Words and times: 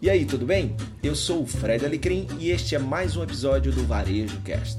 E 0.00 0.10
aí, 0.10 0.26
tudo 0.26 0.44
bem? 0.44 0.76
Eu 1.02 1.14
sou 1.14 1.40
o 1.40 1.46
Fred 1.46 1.82
Alecrim 1.82 2.26
e 2.38 2.50
este 2.50 2.74
é 2.74 2.78
mais 2.78 3.16
um 3.16 3.22
episódio 3.22 3.72
do 3.72 3.82
Varejo 3.86 4.38
Cast. 4.42 4.76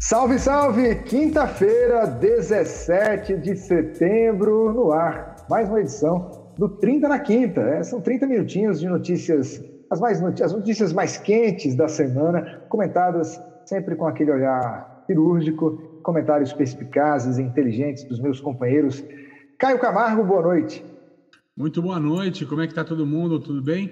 Salve, 0.00 0.40
salve! 0.40 0.96
Quinta-feira, 1.04 2.04
17 2.04 3.36
de 3.36 3.54
setembro, 3.54 4.72
no 4.72 4.90
ar. 4.90 5.36
Mais 5.48 5.68
uma 5.68 5.80
edição 5.80 6.52
do 6.58 6.68
30 6.68 7.08
na 7.08 7.20
Quinta. 7.20 7.60
É, 7.60 7.84
são 7.84 8.00
30 8.00 8.26
minutinhos 8.26 8.80
de 8.80 8.88
notícias, 8.88 9.62
as, 9.88 10.00
mais, 10.00 10.20
as 10.40 10.52
notícias 10.52 10.92
mais 10.92 11.16
quentes 11.16 11.76
da 11.76 11.86
semana, 11.86 12.60
comentadas 12.68 13.40
sempre 13.64 13.94
com 13.94 14.08
aquele 14.08 14.32
olhar 14.32 15.04
cirúrgico, 15.06 16.00
comentários 16.02 16.52
perspicazes 16.52 17.38
e 17.38 17.42
inteligentes 17.42 18.02
dos 18.02 18.18
meus 18.18 18.40
companheiros. 18.40 19.04
Caio 19.56 19.78
Camargo, 19.78 20.24
boa 20.24 20.42
noite. 20.42 20.84
Muito 21.60 21.82
boa 21.82 22.00
noite, 22.00 22.46
como 22.46 22.62
é 22.62 22.66
que 22.66 22.72
tá 22.72 22.82
todo 22.82 23.04
mundo? 23.04 23.38
Tudo 23.38 23.60
bem? 23.60 23.90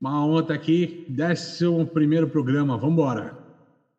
Uma 0.00 0.26
honra 0.26 0.40
estar 0.40 0.54
aqui, 0.54 1.06
décimo 1.08 1.86
primeiro 1.86 2.26
programa, 2.26 2.76
vamos 2.76 2.94
embora. 2.94 3.36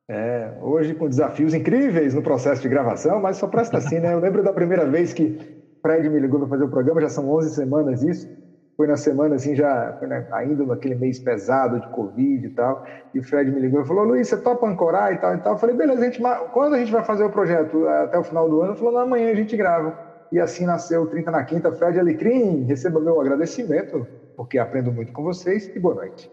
É, 0.09 0.51
hoje 0.61 0.93
com 0.93 1.07
desafios 1.07 1.53
incríveis 1.53 2.13
no 2.13 2.21
processo 2.21 2.61
de 2.61 2.67
gravação, 2.67 3.21
mas 3.21 3.37
só 3.37 3.47
presta 3.47 3.77
assim, 3.77 4.01
né? 4.01 4.13
Eu 4.13 4.19
lembro 4.19 4.43
da 4.43 4.51
primeira 4.51 4.85
vez 4.85 5.13
que 5.13 5.33
Fred 5.81 6.09
me 6.09 6.19
ligou 6.19 6.39
para 6.41 6.49
fazer 6.49 6.65
o 6.65 6.69
programa, 6.69 6.99
já 6.99 7.07
são 7.07 7.29
11 7.29 7.55
semanas 7.55 8.03
isso, 8.03 8.27
foi 8.75 8.85
na 8.85 8.97
semana 8.97 9.35
assim, 9.35 9.55
já 9.55 9.97
né, 10.01 10.27
ainda 10.33 10.65
naquele 10.65 10.95
mês 10.95 11.19
pesado 11.19 11.79
de 11.79 11.87
Covid 11.87 12.47
e 12.47 12.49
tal, 12.49 12.83
e 13.13 13.19
o 13.19 13.23
Fred 13.23 13.49
me 13.49 13.61
ligou 13.61 13.81
e 13.81 13.87
falou, 13.87 14.03
Luiz, 14.03 14.27
você 14.27 14.35
topa 14.35 14.67
ancorar 14.67 15.13
e 15.13 15.17
tal 15.19 15.35
e 15.35 15.37
tal? 15.37 15.53
Eu 15.53 15.57
falei, 15.57 15.73
beleza, 15.73 16.01
a 16.01 16.03
gente, 16.03 16.21
quando 16.51 16.75
a 16.75 16.77
gente 16.77 16.91
vai 16.91 17.05
fazer 17.05 17.23
o 17.23 17.29
projeto 17.29 17.87
até 17.87 18.19
o 18.19 18.23
final 18.25 18.49
do 18.49 18.59
ano? 18.59 18.73
Ele 18.73 18.77
falou, 18.77 18.97
amanhã 18.97 19.31
a 19.31 19.35
gente 19.35 19.55
grava. 19.55 20.08
E 20.31 20.39
assim 20.39 20.65
nasceu 20.65 21.03
o 21.03 21.07
30 21.07 21.31
na 21.31 21.43
Quinta. 21.43 21.71
Fred 21.71 21.99
Alecrim, 21.99 22.63
receba 22.65 22.99
meu 22.99 23.19
agradecimento, 23.19 24.05
porque 24.35 24.59
aprendo 24.59 24.91
muito 24.91 25.11
com 25.11 25.23
vocês 25.23 25.67
e 25.75 25.79
boa 25.79 25.95
noite. 25.95 26.29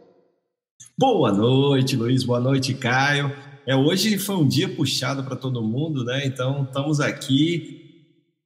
Boa 0.98 1.32
noite, 1.32 1.96
Luiz. 1.96 2.22
Boa 2.22 2.40
noite, 2.40 2.74
Caio. 2.74 3.32
É, 3.66 3.74
hoje 3.74 4.18
foi 4.18 4.36
um 4.36 4.46
dia 4.46 4.68
puxado 4.68 5.24
para 5.24 5.34
todo 5.34 5.62
mundo, 5.62 6.04
né? 6.04 6.26
Então, 6.26 6.64
estamos 6.64 7.00
aqui. 7.00 7.82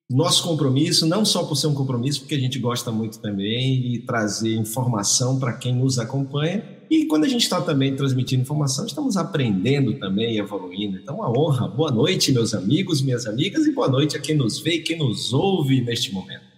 Nosso 0.09 0.43
compromisso, 0.43 1.07
não 1.07 1.25
só 1.25 1.45
por 1.45 1.55
ser 1.55 1.69
um 1.69 1.75
compromisso, 1.75 2.21
porque 2.21 2.35
a 2.35 2.41
gente 2.41 2.59
gosta 2.59 2.91
muito 2.91 3.21
também 3.21 3.95
e 3.95 3.99
trazer 4.01 4.55
informação 4.57 5.39
para 5.39 5.53
quem 5.53 5.73
nos 5.73 6.01
acompanha, 6.01 6.65
e 6.91 7.07
quando 7.07 7.25
a 7.25 7.29
gente 7.29 7.43
está 7.43 7.61
também 7.61 7.95
transmitindo 7.95 8.43
informação, 8.43 8.85
estamos 8.85 9.17
aprendendo 9.17 9.97
também, 10.01 10.39
evoluindo. 10.39 10.99
Então, 10.99 11.15
uma 11.15 11.31
honra. 11.31 11.69
Boa 11.69 11.93
noite, 11.93 12.33
meus 12.33 12.53
amigos, 12.53 13.01
minhas 13.01 13.29
amigas, 13.29 13.65
e 13.65 13.73
boa 13.73 13.89
noite 13.89 14.17
a 14.17 14.21
quem 14.21 14.37
nos 14.37 14.59
vê 14.59 14.73
e 14.73 14.83
quem 14.83 14.99
nos 14.99 15.33
ouve 15.33 15.81
neste 15.83 16.13
momento. 16.13 16.51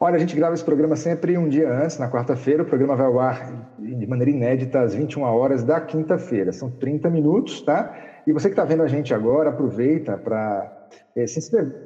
Olha, 0.00 0.16
a 0.16 0.18
gente 0.18 0.34
grava 0.34 0.54
esse 0.54 0.64
programa 0.64 0.96
sempre 0.96 1.38
um 1.38 1.48
dia 1.48 1.72
antes, 1.72 1.96
na 1.96 2.10
quarta-feira. 2.10 2.64
O 2.64 2.66
programa 2.66 2.96
vai 2.96 3.06
ao 3.06 3.20
ar 3.20 3.76
de 3.78 4.04
maneira 4.04 4.32
inédita 4.32 4.80
às 4.80 4.94
21 4.94 5.22
horas 5.22 5.62
da 5.62 5.80
quinta-feira. 5.80 6.50
São 6.52 6.68
30 6.68 7.08
minutos, 7.08 7.60
tá? 7.60 8.22
E 8.26 8.32
você 8.32 8.48
que 8.48 8.54
está 8.54 8.64
vendo 8.64 8.82
a 8.82 8.88
gente 8.88 9.14
agora, 9.14 9.50
aproveita 9.50 10.16
para 10.18 10.79
é, 11.16 11.24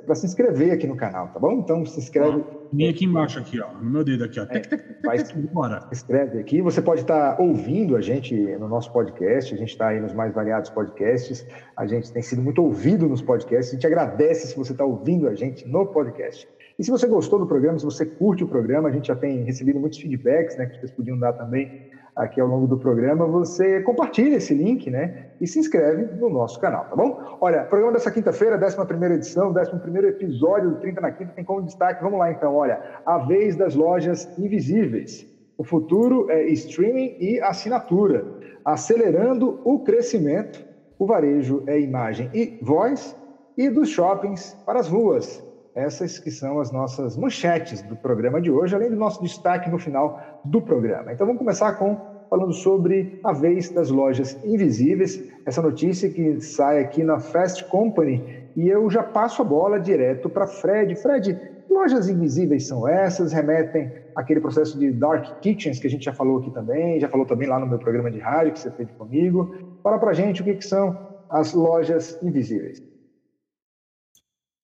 para 0.06 0.14
se 0.14 0.26
inscrever 0.26 0.72
aqui 0.72 0.86
no 0.86 0.96
canal, 0.96 1.28
tá 1.28 1.38
bom? 1.38 1.52
Então 1.52 1.84
se 1.86 1.98
inscreve. 1.98 2.44
Vem 2.72 2.88
aqui 2.88 3.04
embaixo, 3.04 3.38
aqui, 3.38 3.60
ó, 3.60 3.72
no 3.72 3.90
meu 3.90 4.04
dedo 4.04 4.24
aqui, 4.24 4.40
ó. 4.40 4.44
É, 4.44 4.62
vai, 5.04 5.18
bora. 5.52 5.88
Escreve 5.92 6.38
aqui. 6.38 6.60
Você 6.62 6.82
pode 6.82 7.02
estar 7.02 7.36
tá 7.36 7.42
ouvindo 7.42 7.96
a 7.96 8.00
gente 8.00 8.34
no 8.34 8.68
nosso 8.68 8.92
podcast. 8.92 9.54
A 9.54 9.56
gente 9.56 9.70
está 9.70 9.88
aí 9.88 10.00
nos 10.00 10.12
mais 10.12 10.34
variados 10.34 10.70
podcasts. 10.70 11.46
A 11.76 11.86
gente 11.86 12.12
tem 12.12 12.22
sido 12.22 12.42
muito 12.42 12.62
ouvido 12.62 13.08
nos 13.08 13.22
podcasts. 13.22 13.72
A 13.72 13.74
gente 13.76 13.86
agradece 13.86 14.48
se 14.48 14.56
você 14.56 14.72
está 14.72 14.84
ouvindo 14.84 15.28
a 15.28 15.34
gente 15.34 15.66
no 15.68 15.86
podcast. 15.86 16.48
E 16.78 16.82
se 16.82 16.90
você 16.90 17.06
gostou 17.06 17.38
do 17.38 17.46
programa, 17.46 17.78
se 17.78 17.84
você 17.84 18.04
curte 18.04 18.42
o 18.42 18.48
programa, 18.48 18.88
a 18.88 18.92
gente 18.92 19.06
já 19.06 19.14
tem 19.14 19.44
recebido 19.44 19.78
muitos 19.78 19.98
feedbacks, 19.98 20.56
né, 20.56 20.66
que 20.66 20.78
vocês 20.78 20.90
podiam 20.90 21.16
dar 21.16 21.32
também 21.32 21.88
aqui 22.14 22.40
ao 22.40 22.46
longo 22.46 22.66
do 22.66 22.78
programa, 22.78 23.26
você 23.26 23.80
compartilha 23.80 24.36
esse 24.36 24.54
link, 24.54 24.90
né? 24.90 25.30
E 25.40 25.46
se 25.46 25.58
inscreve 25.58 26.14
no 26.16 26.30
nosso 26.30 26.60
canal, 26.60 26.84
tá 26.84 26.94
bom? 26.94 27.38
Olha, 27.40 27.64
programa 27.64 27.92
dessa 27.92 28.10
quinta-feira, 28.10 28.56
11 28.56 29.14
edição, 29.14 29.50
11 29.50 30.06
episódio 30.06 30.70
do 30.70 30.76
30 30.76 31.00
na 31.00 31.10
Quinta, 31.10 31.32
tem 31.34 31.44
como 31.44 31.62
destaque, 31.62 32.02
vamos 32.02 32.18
lá 32.18 32.30
então, 32.30 32.54
olha, 32.54 32.80
a 33.04 33.18
vez 33.18 33.56
das 33.56 33.74
lojas 33.74 34.30
invisíveis. 34.38 35.26
O 35.56 35.64
futuro 35.64 36.30
é 36.30 36.44
streaming 36.48 37.16
e 37.18 37.40
assinatura, 37.40 38.24
acelerando 38.64 39.60
o 39.64 39.80
crescimento. 39.80 40.64
O 40.98 41.06
varejo 41.06 41.62
é 41.66 41.78
imagem 41.78 42.30
e 42.32 42.58
voz, 42.62 43.16
e 43.56 43.68
dos 43.68 43.88
shoppings 43.88 44.54
para 44.66 44.80
as 44.80 44.88
ruas. 44.88 45.44
Essas 45.74 46.18
que 46.20 46.30
são 46.30 46.60
as 46.60 46.70
nossas 46.70 47.16
manchetes 47.16 47.82
do 47.82 47.96
programa 47.96 48.40
de 48.40 48.50
hoje, 48.50 48.76
além 48.76 48.90
do 48.90 48.96
nosso 48.96 49.20
destaque 49.20 49.68
no 49.68 49.78
final 49.78 50.20
do 50.44 50.62
programa. 50.62 51.12
Então 51.12 51.26
vamos 51.26 51.40
começar 51.40 51.72
com 51.72 52.14
falando 52.30 52.52
sobre 52.52 53.20
a 53.22 53.32
vez 53.32 53.70
das 53.70 53.90
lojas 53.90 54.38
invisíveis, 54.44 55.22
essa 55.44 55.60
notícia 55.60 56.08
que 56.08 56.40
sai 56.40 56.80
aqui 56.80 57.02
na 57.02 57.18
Fast 57.18 57.64
Company, 57.64 58.24
e 58.56 58.68
eu 58.68 58.88
já 58.88 59.02
passo 59.02 59.42
a 59.42 59.44
bola 59.44 59.80
direto 59.80 60.28
para 60.28 60.46
Fred. 60.46 60.94
Fred, 60.96 61.38
lojas 61.68 62.08
invisíveis 62.08 62.66
são 62.66 62.88
essas? 62.88 63.32
Remetem 63.32 63.90
àquele 64.14 64.40
processo 64.40 64.78
de 64.78 64.92
dark 64.92 65.40
kitchens 65.40 65.78
que 65.78 65.86
a 65.86 65.90
gente 65.90 66.04
já 66.04 66.12
falou 66.12 66.38
aqui 66.38 66.50
também, 66.50 67.00
já 67.00 67.08
falou 67.08 67.26
também 67.26 67.48
lá 67.48 67.58
no 67.58 67.66
meu 67.66 67.78
programa 67.78 68.10
de 68.10 68.18
rádio 68.20 68.52
que 68.52 68.60
você 68.60 68.70
fez 68.70 68.90
comigo. 68.92 69.54
Fala 69.82 69.98
para 69.98 70.12
gente 70.12 70.40
o 70.40 70.44
que, 70.44 70.54
que 70.54 70.64
são 70.64 70.96
as 71.28 71.52
lojas 71.52 72.20
invisíveis. 72.22 72.93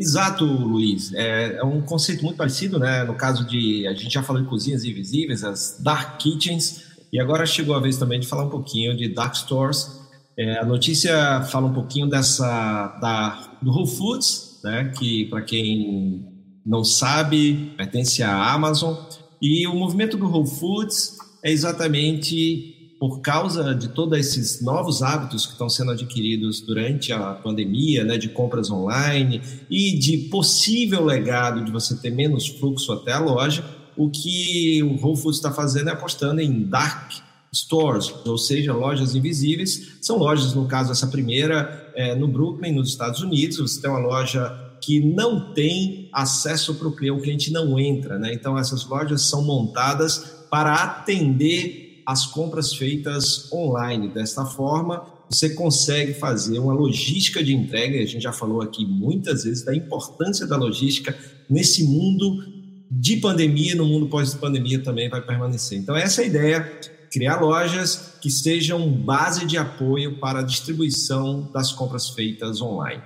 Exato, 0.00 0.46
Luiz. 0.46 1.12
É, 1.12 1.58
é, 1.58 1.64
um 1.64 1.82
conceito 1.82 2.24
muito 2.24 2.38
parecido, 2.38 2.78
né? 2.78 3.04
No 3.04 3.14
caso 3.14 3.46
de. 3.46 3.86
A 3.86 3.92
gente 3.92 4.14
já 4.14 4.22
falou 4.22 4.40
de 4.40 4.48
cozinhas 4.48 4.82
invisíveis, 4.82 5.44
as 5.44 5.78
dark 5.78 6.16
kitchens, 6.16 6.84
e 7.12 7.20
agora 7.20 7.44
chegou 7.44 7.74
a 7.74 7.80
vez 7.80 7.98
também 7.98 8.18
de 8.18 8.26
falar 8.26 8.44
um 8.44 8.48
pouquinho 8.48 8.96
de 8.96 9.08
dark 9.10 9.34
stores. 9.34 10.00
É, 10.38 10.58
a 10.58 10.64
notícia 10.64 11.42
fala 11.42 11.66
um 11.66 11.74
pouquinho 11.74 12.08
dessa. 12.08 12.98
Da, 12.98 13.58
do 13.60 13.70
Whole 13.70 13.90
Foods, 13.90 14.60
né? 14.64 14.90
Que, 14.98 15.26
para 15.26 15.42
quem 15.42 16.26
não 16.64 16.82
sabe, 16.82 17.74
pertence 17.76 18.22
à 18.22 18.54
Amazon. 18.54 18.96
E 19.42 19.66
o 19.66 19.74
movimento 19.74 20.16
do 20.16 20.26
Whole 20.26 20.48
Foods 20.48 21.18
é 21.44 21.50
exatamente 21.52 22.79
por 23.00 23.22
causa 23.22 23.74
de 23.74 23.88
todos 23.88 24.18
esses 24.18 24.60
novos 24.60 25.02
hábitos 25.02 25.46
que 25.46 25.52
estão 25.52 25.70
sendo 25.70 25.92
adquiridos 25.92 26.60
durante 26.60 27.14
a 27.14 27.32
pandemia, 27.32 28.04
né, 28.04 28.18
de 28.18 28.28
compras 28.28 28.70
online 28.70 29.40
e 29.70 29.98
de 29.98 30.18
possível 30.28 31.02
legado 31.02 31.64
de 31.64 31.72
você 31.72 31.96
ter 31.96 32.10
menos 32.10 32.46
fluxo 32.46 32.92
até 32.92 33.12
a 33.14 33.18
loja, 33.18 33.64
o 33.96 34.10
que 34.10 34.82
o 34.82 35.02
Whole 35.02 35.16
Foods 35.16 35.38
está 35.38 35.50
fazendo 35.50 35.88
é 35.88 35.92
apostando 35.92 36.42
em 36.42 36.62
dark 36.64 37.12
stores, 37.50 38.12
ou 38.26 38.36
seja, 38.36 38.74
lojas 38.74 39.14
invisíveis. 39.14 39.92
São 40.02 40.18
lojas, 40.18 40.52
no 40.52 40.66
caso, 40.66 40.92
essa 40.92 41.06
primeira 41.06 41.90
é, 41.94 42.14
no 42.14 42.28
Brooklyn, 42.28 42.74
nos 42.74 42.90
Estados 42.90 43.22
Unidos. 43.22 43.56
Você 43.56 43.80
tem 43.80 43.90
uma 43.90 43.98
loja 43.98 44.74
que 44.78 45.00
não 45.00 45.54
tem 45.54 46.10
acesso 46.12 46.74
para 46.74 46.88
o 46.88 46.92
cliente, 46.92 47.18
o 47.18 47.22
cliente 47.22 47.50
não 47.50 47.78
entra, 47.78 48.18
né? 48.18 48.32
Então 48.34 48.58
essas 48.58 48.86
lojas 48.86 49.22
são 49.22 49.42
montadas 49.42 50.44
para 50.50 50.74
atender 50.74 51.89
as 52.10 52.26
compras 52.26 52.74
feitas 52.74 53.52
online. 53.52 54.08
Desta 54.08 54.44
forma, 54.44 55.06
você 55.30 55.50
consegue 55.50 56.12
fazer 56.12 56.58
uma 56.58 56.72
logística 56.72 57.42
de 57.42 57.54
entrega, 57.54 57.96
a 57.96 58.06
gente 58.06 58.22
já 58.22 58.32
falou 58.32 58.60
aqui 58.60 58.84
muitas 58.84 59.44
vezes 59.44 59.64
da 59.64 59.74
importância 59.74 60.44
da 60.44 60.56
logística 60.56 61.16
nesse 61.48 61.84
mundo 61.84 62.44
de 62.90 63.18
pandemia, 63.18 63.76
no 63.76 63.86
mundo 63.86 64.08
pós-pandemia 64.08 64.82
também 64.82 65.08
vai 65.08 65.20
permanecer. 65.20 65.78
Então, 65.78 65.96
essa 65.96 66.22
é 66.22 66.24
a 66.24 66.26
ideia, 66.26 66.80
criar 67.12 67.40
lojas 67.40 68.16
que 68.20 68.28
sejam 68.28 68.90
base 68.90 69.46
de 69.46 69.56
apoio 69.56 70.18
para 70.18 70.40
a 70.40 70.42
distribuição 70.42 71.48
das 71.52 71.70
compras 71.70 72.08
feitas 72.08 72.60
online. 72.60 73.02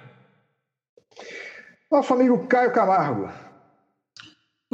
Nosso 1.92 2.14
amigo 2.14 2.46
Caio 2.46 2.72
Camargo, 2.72 3.28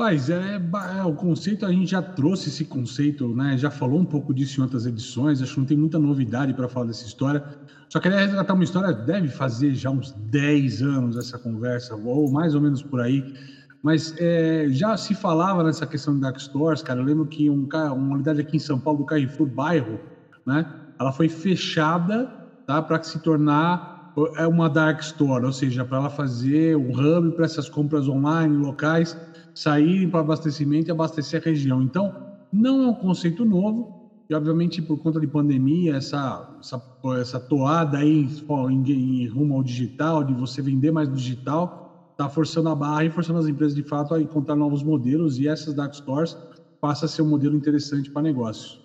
Mas 0.00 0.31
é, 0.31 0.59
é, 0.99 1.05
o 1.05 1.12
conceito, 1.12 1.66
a 1.66 1.71
gente 1.71 1.91
já 1.91 2.01
trouxe 2.01 2.48
esse 2.48 2.65
conceito, 2.65 3.28
né? 3.36 3.59
Já 3.59 3.71
falou 3.71 4.01
um 4.01 4.04
pouco 4.07 4.33
disso 4.33 4.59
em 4.59 4.63
outras 4.63 4.86
edições, 4.86 5.42
acho 5.42 5.53
que 5.53 5.60
não 5.60 5.66
tem 5.66 5.77
muita 5.77 5.98
novidade 5.98 6.54
para 6.54 6.66
falar 6.71 6.86
dessa 6.86 7.04
história. 7.04 7.45
Só 7.86 8.01
queria 8.01 8.16
resgatar 8.16 8.54
uma 8.54 8.65
história, 8.65 8.95
deve 8.95 9.28
fazer 9.28 9.75
já 9.75 9.91
uns 9.91 10.13
10 10.13 10.80
anos 10.80 11.19
essa 11.19 11.39
conversa, 11.39 11.95
ou 11.95 12.33
mais 12.33 12.54
ou 12.54 12.63
menos 12.63 12.83
por 12.83 12.98
aí. 12.98 13.34
Mas 13.83 14.15
é, 14.16 14.69
já 14.71 14.97
se 14.97 15.15
falava 15.15 15.63
nessa 15.63 15.86
questão 15.86 16.15
de 16.15 16.21
dark 16.22 16.41
stores, 16.41 16.83
cara. 16.83 16.98
Eu 16.98 17.04
lembro 17.04 17.27
que 17.27 17.51
um, 17.51 17.69
uma 17.71 18.15
unidade 18.15 18.41
aqui 18.41 18.57
em 18.57 18.60
São 18.60 18.80
Paulo, 18.80 19.01
do 19.01 19.04
Carrefour 19.04 19.48
Bairro, 19.48 20.01
né? 20.47 20.65
Ela 20.98 21.13
foi 21.13 21.28
fechada, 21.28 22.25
tá? 22.66 22.80
Para 22.80 23.03
se 23.03 23.19
tornar 23.19 24.15
é 24.36 24.47
uma 24.47 24.69
dark 24.69 25.01
store, 25.01 25.45
ou 25.45 25.53
seja, 25.53 25.84
para 25.84 25.98
ela 25.98 26.10
fazer 26.10 26.75
um 26.77 26.91
hub 26.91 27.33
para 27.33 27.45
essas 27.45 27.69
compras 27.69 28.09
online, 28.09 28.57
locais 28.57 29.15
saírem 29.55 30.09
para 30.09 30.21
abastecimento 30.21 30.89
e 30.89 30.93
abastecer 30.93 31.41
a 31.41 31.45
região. 31.45 31.83
Então, 31.83 32.15
não 32.53 32.85
é 32.85 32.87
um 32.89 32.95
conceito 32.95 33.45
novo, 33.45 34.01
e 34.29 34.35
obviamente 34.35 34.81
por 34.81 34.99
conta 34.99 35.19
de 35.21 35.27
pandemia, 35.27 35.97
essa, 35.97 36.57
essa, 36.61 36.83
essa 37.21 37.41
toada 37.41 37.99
aí 37.99 38.27
em, 38.27 38.93
em, 38.93 39.23
em 39.23 39.27
rumo 39.29 39.55
ao 39.55 39.63
digital, 39.63 40.23
de 40.23 40.33
você 40.35 40.63
vender 40.63 40.91
mais 40.91 41.13
digital, 41.13 42.15
tá 42.17 42.29
forçando 42.29 42.69
a 42.69 42.75
barra 42.75 43.05
e 43.05 43.11
forçando 43.11 43.39
as 43.39 43.49
empresas 43.49 43.75
de 43.75 43.83
fato 43.83 44.15
a 44.15 44.21
encontrar 44.21 44.55
novos 44.55 44.83
modelos 44.83 45.39
e 45.39 45.49
essas 45.49 45.75
dark 45.75 45.95
stores 45.95 46.37
passa 46.81 47.07
a 47.07 47.09
ser 47.09 47.23
um 47.23 47.29
modelo 47.29 47.57
interessante 47.57 48.11
para 48.11 48.23
negócio. 48.23 48.79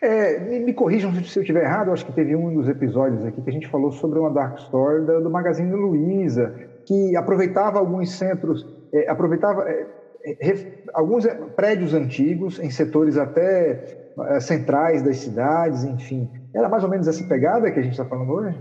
É, 0.00 0.40
me, 0.40 0.58
me, 0.58 0.72
corrijam 0.72 1.14
se 1.14 1.38
eu 1.38 1.42
estiver 1.42 1.62
errado, 1.62 1.92
acho 1.92 2.04
que 2.04 2.12
teve 2.12 2.34
um 2.34 2.52
dos 2.54 2.68
episódios 2.68 3.24
aqui 3.24 3.40
que 3.40 3.48
a 3.48 3.52
gente 3.52 3.68
falou 3.68 3.92
sobre 3.92 4.18
uma 4.18 4.30
dark 4.30 4.58
store 4.58 5.04
do 5.04 5.30
Magazine 5.30 5.72
Luiza, 5.72 6.52
que 6.84 7.16
aproveitava 7.16 7.78
alguns 7.78 8.10
centros, 8.10 8.66
é, 8.92 9.08
aproveitava 9.08 9.62
é, 9.68 9.86
é 10.24 10.84
alguns 10.94 11.24
é, 11.24 11.34
prédios 11.34 11.94
antigos 11.94 12.58
em 12.58 12.70
setores 12.70 13.16
até 13.16 14.12
é, 14.18 14.40
centrais 14.40 15.02
das 15.02 15.18
cidades, 15.18 15.84
enfim. 15.84 16.28
Era 16.54 16.68
mais 16.68 16.84
ou 16.84 16.90
menos 16.90 17.08
essa 17.08 17.24
pegada 17.24 17.70
que 17.70 17.80
a 17.80 17.82
gente 17.82 17.92
está 17.92 18.04
falando 18.04 18.30
hoje? 18.30 18.56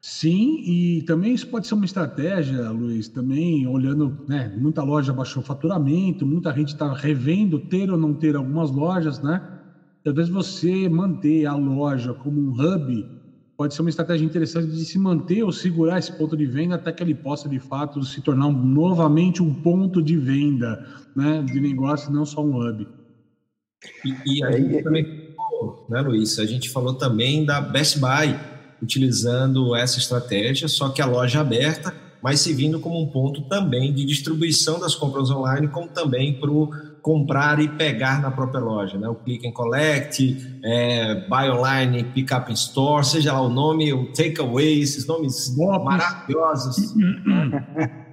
Sim, 0.00 0.60
e 0.60 1.02
também 1.02 1.34
isso 1.34 1.48
pode 1.48 1.66
ser 1.66 1.74
uma 1.74 1.84
estratégia, 1.84 2.70
Luiz, 2.70 3.08
também 3.08 3.66
olhando, 3.66 4.16
né, 4.28 4.54
muita 4.56 4.82
loja 4.82 5.12
baixou 5.12 5.42
faturamento, 5.42 6.24
muita 6.24 6.52
gente 6.52 6.68
está 6.68 6.92
revendo 6.92 7.58
ter 7.58 7.90
ou 7.90 7.98
não 7.98 8.14
ter 8.14 8.36
algumas 8.36 8.70
lojas, 8.70 9.20
né? 9.20 9.42
Talvez 10.04 10.28
você 10.28 10.88
manter 10.88 11.46
a 11.46 11.56
loja 11.56 12.14
como 12.14 12.40
um 12.40 12.52
hub 12.52 13.04
pode 13.56 13.74
ser 13.74 13.80
uma 13.80 13.90
estratégia 13.90 14.24
interessante 14.24 14.68
de 14.68 14.84
se 14.84 14.98
manter 14.98 15.42
ou 15.42 15.50
segurar 15.50 15.98
esse 15.98 16.12
ponto 16.12 16.36
de 16.36 16.44
venda 16.44 16.74
até 16.74 16.92
que 16.92 17.02
ele 17.02 17.14
possa, 17.14 17.48
de 17.48 17.58
fato, 17.58 18.04
se 18.04 18.20
tornar 18.20 18.46
um, 18.46 18.52
novamente 18.52 19.42
um 19.42 19.52
ponto 19.52 20.02
de 20.02 20.16
venda 20.16 20.86
né, 21.14 21.42
de 21.42 21.58
negócio, 21.58 22.12
não 22.12 22.26
só 22.26 22.44
um 22.44 22.60
hub. 22.60 22.86
E, 24.04 24.38
e 24.38 24.44
a 24.44 24.52
gente 24.52 24.82
também, 24.82 25.34
né, 25.88 26.00
Luiz? 26.02 26.38
A 26.38 26.44
gente 26.44 26.68
falou 26.68 26.94
também 26.94 27.44
da 27.44 27.60
Best 27.60 27.98
Buy, 27.98 28.38
utilizando 28.82 29.74
essa 29.74 29.98
estratégia, 29.98 30.68
só 30.68 30.90
que 30.90 31.00
a 31.00 31.06
loja 31.06 31.40
aberta, 31.40 31.94
mas 32.22 32.40
se 32.40 32.52
vindo 32.52 32.78
como 32.78 33.00
um 33.00 33.06
ponto 33.06 33.42
também 33.42 33.92
de 33.92 34.04
distribuição 34.04 34.78
das 34.78 34.94
compras 34.94 35.30
online, 35.30 35.68
como 35.68 35.88
também 35.88 36.38
para 36.38 36.50
o 36.50 36.70
comprar 37.06 37.60
e 37.60 37.68
pegar 37.68 38.20
na 38.20 38.32
própria 38.32 38.58
loja, 38.58 38.98
né? 38.98 39.08
O 39.08 39.14
click 39.14 39.46
and 39.46 39.52
collect, 39.52 40.58
é, 40.64 41.14
buy 41.28 41.48
online, 41.48 42.02
pick 42.02 42.32
up 42.32 42.50
in 42.50 42.54
store, 42.54 43.06
seja 43.06 43.32
lá 43.32 43.42
o 43.42 43.48
nome, 43.48 43.92
o 43.92 44.06
takeaway, 44.12 44.80
esses 44.80 45.06
nomes 45.06 45.56
maravilhosos. 45.56 46.96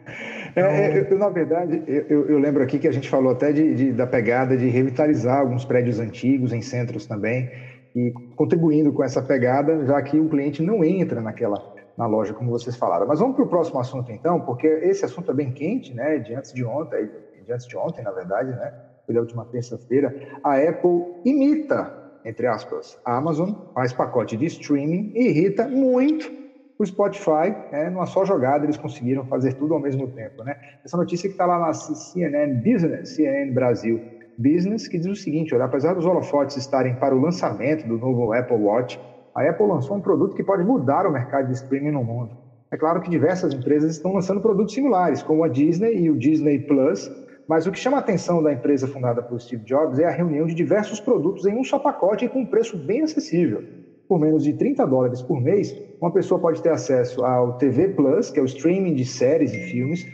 É, 0.56 0.62
é, 0.62 1.00
eu, 1.00 1.06
eu, 1.06 1.18
na 1.18 1.30
verdade, 1.30 1.82
eu, 1.88 2.28
eu, 2.30 2.38
lembro 2.38 2.62
aqui 2.62 2.78
que 2.78 2.88
a 2.88 2.92
gente 2.92 3.10
falou 3.10 3.32
até 3.32 3.52
de, 3.52 3.74
de, 3.74 3.92
da 3.92 4.06
pegada 4.06 4.56
de 4.56 4.68
revitalizar 4.68 5.40
alguns 5.40 5.66
prédios 5.66 6.00
antigos 6.00 6.54
em 6.54 6.62
centros 6.62 7.08
também 7.08 7.50
e 7.96 8.12
contribuindo 8.36 8.94
com 8.94 9.04
essa 9.04 9.20
pegada, 9.20 9.84
já 9.88 10.00
que 10.04 10.20
o 10.20 10.30
cliente 10.30 10.62
não 10.62 10.84
entra 10.84 11.22
naquela 11.22 11.60
na 11.98 12.06
loja, 12.06 12.34
como 12.34 12.52
vocês 12.52 12.76
falaram. 12.76 13.08
Mas 13.08 13.20
vamos 13.20 13.36
para 13.36 13.46
o 13.46 13.48
próximo 13.48 13.80
assunto 13.80 14.12
então, 14.12 14.42
porque 14.42 14.68
esse 14.68 15.04
assunto 15.04 15.32
é 15.32 15.34
bem 15.34 15.52
quente, 15.52 15.92
né? 15.92 16.20
De 16.20 16.36
antes 16.36 16.54
de 16.54 16.64
ontem, 16.64 17.10
de 17.44 17.54
antes 17.54 17.68
de 17.68 17.78
ontem, 17.78 18.04
na 18.04 18.12
verdade, 18.12 18.52
né? 18.52 18.74
Foi 19.06 19.14
da 19.14 19.22
última 19.22 19.46
terça-feira. 19.46 20.14
A 20.44 20.56
Apple 20.58 21.04
imita, 21.26 21.94
entre 22.24 22.48
aspas, 22.48 22.98
a 23.04 23.18
Amazon, 23.18 23.52
faz 23.74 23.92
pacote 23.94 24.38
de 24.38 24.46
streaming 24.46 25.12
e 25.14 25.28
irrita 25.28 25.68
muito 25.68 26.32
o 26.78 26.86
Spotify, 26.86 27.54
né? 27.72 27.90
Numa 27.90 28.06
só 28.06 28.26
jogada 28.26 28.66
eles 28.66 28.78
conseguiram 28.78 29.26
fazer 29.26 29.54
tudo 29.54 29.74
ao 29.74 29.80
mesmo 29.80 30.08
tempo, 30.08 30.44
né? 30.44 30.58
Essa 30.84 30.98
notícia 30.98 31.30
que 31.30 31.34
está 31.34 31.46
lá 31.46 31.60
na 31.60 31.74
CNN 31.74 32.56
Business, 32.56 33.16
CNN 33.16 33.52
Brasil, 33.52 34.02
Business, 34.38 34.88
que 34.88 34.98
diz 34.98 35.08
o 35.08 35.16
seguinte: 35.16 35.54
olha, 35.54 35.66
apesar 35.66 35.94
dos 35.94 36.06
holofotes 36.06 36.58
estarem 36.58 36.96
para 36.96 37.16
o 37.16 37.20
lançamento 37.20 37.88
do 37.88 37.98
novo 37.98 38.34
Apple 38.34 38.58
Watch, 38.58 39.00
a 39.36 39.44
Apple 39.50 39.68
lançou 39.68 39.98
um 39.98 40.02
produto 40.02 40.36
que 40.36 40.44
pode 40.44 40.64
mudar 40.64 41.06
o 41.06 41.12
mercado 41.12 41.48
de 41.48 41.54
streaming 41.54 41.92
no 41.92 42.04
mundo. 42.04 42.32
É 42.72 42.78
claro 42.78 43.02
que 43.02 43.10
diversas 43.10 43.54
empresas 43.54 43.92
estão 43.92 44.14
lançando 44.14 44.42
produtos 44.42 44.74
similares, 44.74 45.22
como 45.22 45.44
a 45.44 45.48
Disney 45.48 45.96
e 45.96 46.10
o 46.10 46.18
Disney 46.18 46.60
Plus, 46.60 47.08
mas 47.48 47.68
o 47.68 47.72
que 47.72 47.80
chama 47.80 47.98
a 47.98 48.00
atenção 48.00 48.42
da 48.42 48.54
empresa 48.54 48.88
fundada 48.88 49.22
por 49.22 49.40
Steve 49.40 49.64
Jobs 49.64 50.00
é 50.00 50.06
a 50.06 50.12
reunião 50.12 50.46
de 50.46 50.54
diversos 50.54 51.00
produtos 51.00 51.46
em 51.46 51.56
um 51.58 51.64
só 51.64 51.78
pacote 51.80 52.26
e 52.26 52.30
com 52.30 52.42
um 52.42 52.46
preço 52.46 52.78
bem 52.78 53.02
acessível. 53.02 53.64
Por 54.08 54.20
menos 54.20 54.44
de 54.44 54.54
30 54.54 54.86
dólares 54.86 55.22
por 55.22 55.42
mês, 55.42 55.76
uma 56.00 56.12
pessoa 56.12 56.40
pode 56.40 56.62
ter 56.62 56.70
acesso 56.70 57.24
ao 57.24 57.58
TV 57.58 57.90
Plus, 57.90 58.30
que 58.30 58.40
é 58.40 58.44
o 58.44 58.46
streaming 58.46 58.94
de 58.94 59.06
séries 59.06 59.54
e 59.54 59.60
filmes, 59.60 60.06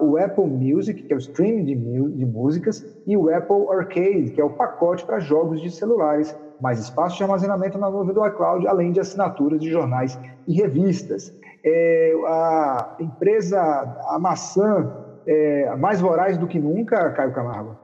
o 0.00 0.16
Apple 0.16 0.46
Music, 0.46 1.02
que 1.02 1.12
é 1.12 1.16
o 1.16 1.18
streaming 1.18 1.64
de, 1.64 1.74
de 1.74 2.26
músicas, 2.26 2.84
e 3.06 3.16
o 3.16 3.28
Apple 3.28 3.68
Arcade, 3.70 4.30
que 4.30 4.40
é 4.40 4.44
o 4.44 4.50
pacote 4.50 5.04
para 5.04 5.18
jogos 5.18 5.60
de 5.60 5.70
celulares, 5.70 6.34
mais 6.60 6.78
espaço 6.78 7.16
de 7.16 7.22
armazenamento 7.22 7.76
na 7.76 7.90
nuvem 7.90 8.14
do 8.14 8.24
iCloud, 8.26 8.66
além 8.66 8.92
de 8.92 9.00
assinaturas 9.00 9.60
de 9.60 9.70
jornais 9.70 10.18
e 10.46 10.54
revistas. 10.54 11.34
É, 11.64 12.12
a 12.26 12.96
empresa, 13.00 13.60
a 13.60 14.18
maçã, 14.18 15.03
é, 15.26 15.74
mais 15.76 16.00
voraz 16.00 16.36
do 16.38 16.46
que 16.46 16.58
nunca, 16.58 17.10
Caio 17.10 17.32
Camargo? 17.32 17.76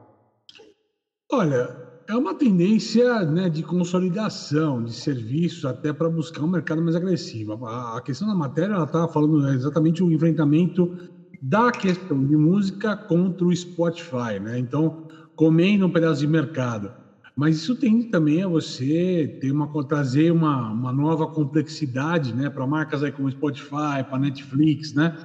Olha, 1.31 1.69
é 2.07 2.15
uma 2.15 2.33
tendência 2.33 3.23
né, 3.25 3.49
de 3.49 3.63
consolidação 3.63 4.83
de 4.83 4.93
serviços 4.93 5.63
até 5.63 5.93
para 5.93 6.09
buscar 6.09 6.43
um 6.43 6.47
mercado 6.47 6.81
mais 6.81 6.95
agressivo. 6.95 7.65
A, 7.65 8.01
questão 8.01 8.27
da 8.27 8.35
matéria 8.35 8.73
ela 8.73 8.83
estava 8.83 9.07
falando 9.07 9.47
exatamente 9.49 10.03
o 10.03 10.11
enfrentamento 10.11 10.97
da 11.41 11.71
questão 11.71 12.23
de 12.23 12.35
música 12.35 12.95
contra 12.95 13.45
o 13.45 13.55
Spotify, 13.55 14.39
né? 14.41 14.59
Então, 14.59 15.07
comendo 15.35 15.87
um 15.87 15.89
pedaço 15.89 16.19
de 16.19 16.27
mercado. 16.27 16.91
Mas 17.35 17.55
isso 17.55 17.75
tem 17.75 18.03
também 18.09 18.43
a 18.43 18.47
você 18.47 19.37
ter 19.39 19.51
uma, 19.51 19.67
trazer 19.85 20.31
uma, 20.31 20.69
uma 20.69 20.91
nova 20.91 21.25
complexidade 21.27 22.35
né, 22.35 22.49
para 22.49 22.67
marcas 22.67 23.03
aí 23.03 23.11
como 23.11 23.31
Spotify, 23.31 24.03
para 24.07 24.19
Netflix, 24.19 24.93
né? 24.93 25.17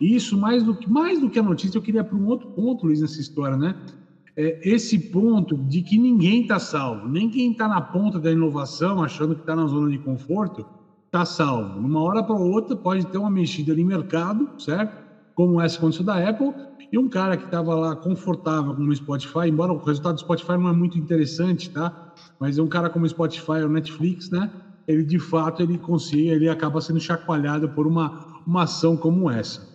Isso, 0.00 0.36
mais 0.38 0.62
do, 0.62 0.74
que, 0.74 0.88
mais 0.90 1.20
do 1.20 1.28
que 1.28 1.38
a 1.38 1.42
notícia, 1.42 1.76
eu 1.76 1.82
queria 1.82 2.02
para 2.02 2.16
um 2.16 2.26
outro 2.26 2.48
ponto, 2.48 2.86
Luiz, 2.86 3.02
nessa 3.02 3.20
história, 3.20 3.56
né? 3.56 3.74
É 4.34 4.60
esse 4.66 4.98
ponto 4.98 5.56
de 5.56 5.82
que 5.82 5.98
ninguém 5.98 6.42
está 6.42 6.58
salvo, 6.58 7.06
nem 7.06 7.28
quem 7.28 7.52
está 7.52 7.68
na 7.68 7.80
ponta 7.80 8.18
da 8.18 8.30
inovação, 8.30 9.02
achando 9.02 9.34
que 9.34 9.42
está 9.42 9.54
na 9.54 9.66
zona 9.66 9.90
de 9.90 9.98
conforto, 9.98 10.64
está 11.04 11.26
salvo. 11.26 11.80
Numa 11.80 12.00
hora 12.00 12.22
para 12.22 12.36
outra, 12.36 12.74
pode 12.74 13.06
ter 13.08 13.18
uma 13.18 13.30
mexida 13.30 13.72
ali 13.72 13.84
mercado, 13.84 14.48
certo? 14.58 14.96
Como 15.34 15.60
essa 15.60 15.76
aconteceu 15.76 16.04
da 16.04 16.16
Apple, 16.28 16.54
e 16.92 16.98
um 16.98 17.08
cara 17.08 17.36
que 17.36 17.44
estava 17.44 17.74
lá 17.74 17.94
confortável 17.94 18.74
com 18.74 18.82
o 18.82 18.96
Spotify, 18.96 19.48
embora 19.48 19.72
o 19.72 19.78
resultado 19.78 20.14
do 20.14 20.20
Spotify 20.20 20.52
não 20.52 20.68
é 20.68 20.72
muito 20.72 20.98
interessante, 20.98 21.70
tá? 21.70 22.14
Mas 22.38 22.56
é 22.56 22.62
um 22.62 22.68
cara 22.68 22.88
como 22.88 23.04
o 23.04 23.08
Spotify 23.08 23.62
ou 23.62 23.68
Netflix, 23.68 24.30
né? 24.30 24.50
Ele 24.88 25.04
de 25.04 25.18
fato 25.18 25.62
ele 25.62 25.78
consegue, 25.78 26.28
ele 26.28 26.48
acaba 26.48 26.80
sendo 26.80 26.98
chacoalhado 26.98 27.68
por 27.68 27.86
uma, 27.86 28.42
uma 28.46 28.62
ação 28.62 28.96
como 28.96 29.30
essa. 29.30 29.69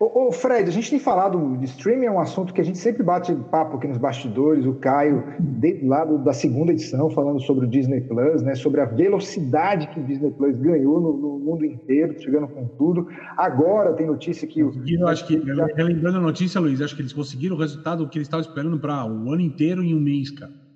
Ô, 0.00 0.28
ô, 0.28 0.32
Fred, 0.32 0.66
a 0.66 0.72
gente 0.72 0.88
tem 0.88 0.98
falado 0.98 1.58
de 1.58 1.66
streaming, 1.66 2.06
é 2.06 2.10
um 2.10 2.18
assunto 2.18 2.54
que 2.54 2.60
a 2.62 2.64
gente 2.64 2.78
sempre 2.78 3.02
bate 3.02 3.34
papo 3.50 3.76
aqui 3.76 3.86
nos 3.86 3.98
bastidores. 3.98 4.64
O 4.64 4.72
Caio, 4.76 5.22
desde 5.38 5.86
lá 5.86 6.06
da 6.06 6.32
segunda 6.32 6.72
edição, 6.72 7.10
falando 7.10 7.38
sobre 7.42 7.66
o 7.66 7.68
Disney 7.68 8.00
Plus, 8.00 8.40
né, 8.40 8.54
sobre 8.54 8.80
a 8.80 8.86
velocidade 8.86 9.88
que 9.88 10.00
o 10.00 10.02
Disney 10.02 10.30
Plus 10.30 10.56
ganhou 10.56 11.02
no, 11.02 11.12
no 11.18 11.38
mundo 11.38 11.66
inteiro, 11.66 12.18
chegando 12.18 12.48
com 12.48 12.66
tudo. 12.78 13.08
Agora 13.36 13.92
tem 13.92 14.06
notícia 14.06 14.48
que. 14.48 14.60
Eu 14.60 15.06
acho 15.06 15.26
que, 15.26 15.36
relembrando 15.76 16.16
a 16.16 16.22
notícia, 16.22 16.58
Luiz, 16.58 16.80
acho 16.80 16.96
que 16.96 17.02
eles 17.02 17.12
conseguiram 17.12 17.54
o 17.54 17.58
resultado 17.58 18.08
que 18.08 18.16
eles 18.16 18.26
estavam 18.26 18.46
esperando 18.46 18.80
para 18.80 19.04
o 19.04 19.30
ano 19.30 19.42
inteiro 19.42 19.84
em 19.84 19.94
um 19.94 20.00
mês, 20.00 20.30
cara. 20.30 20.69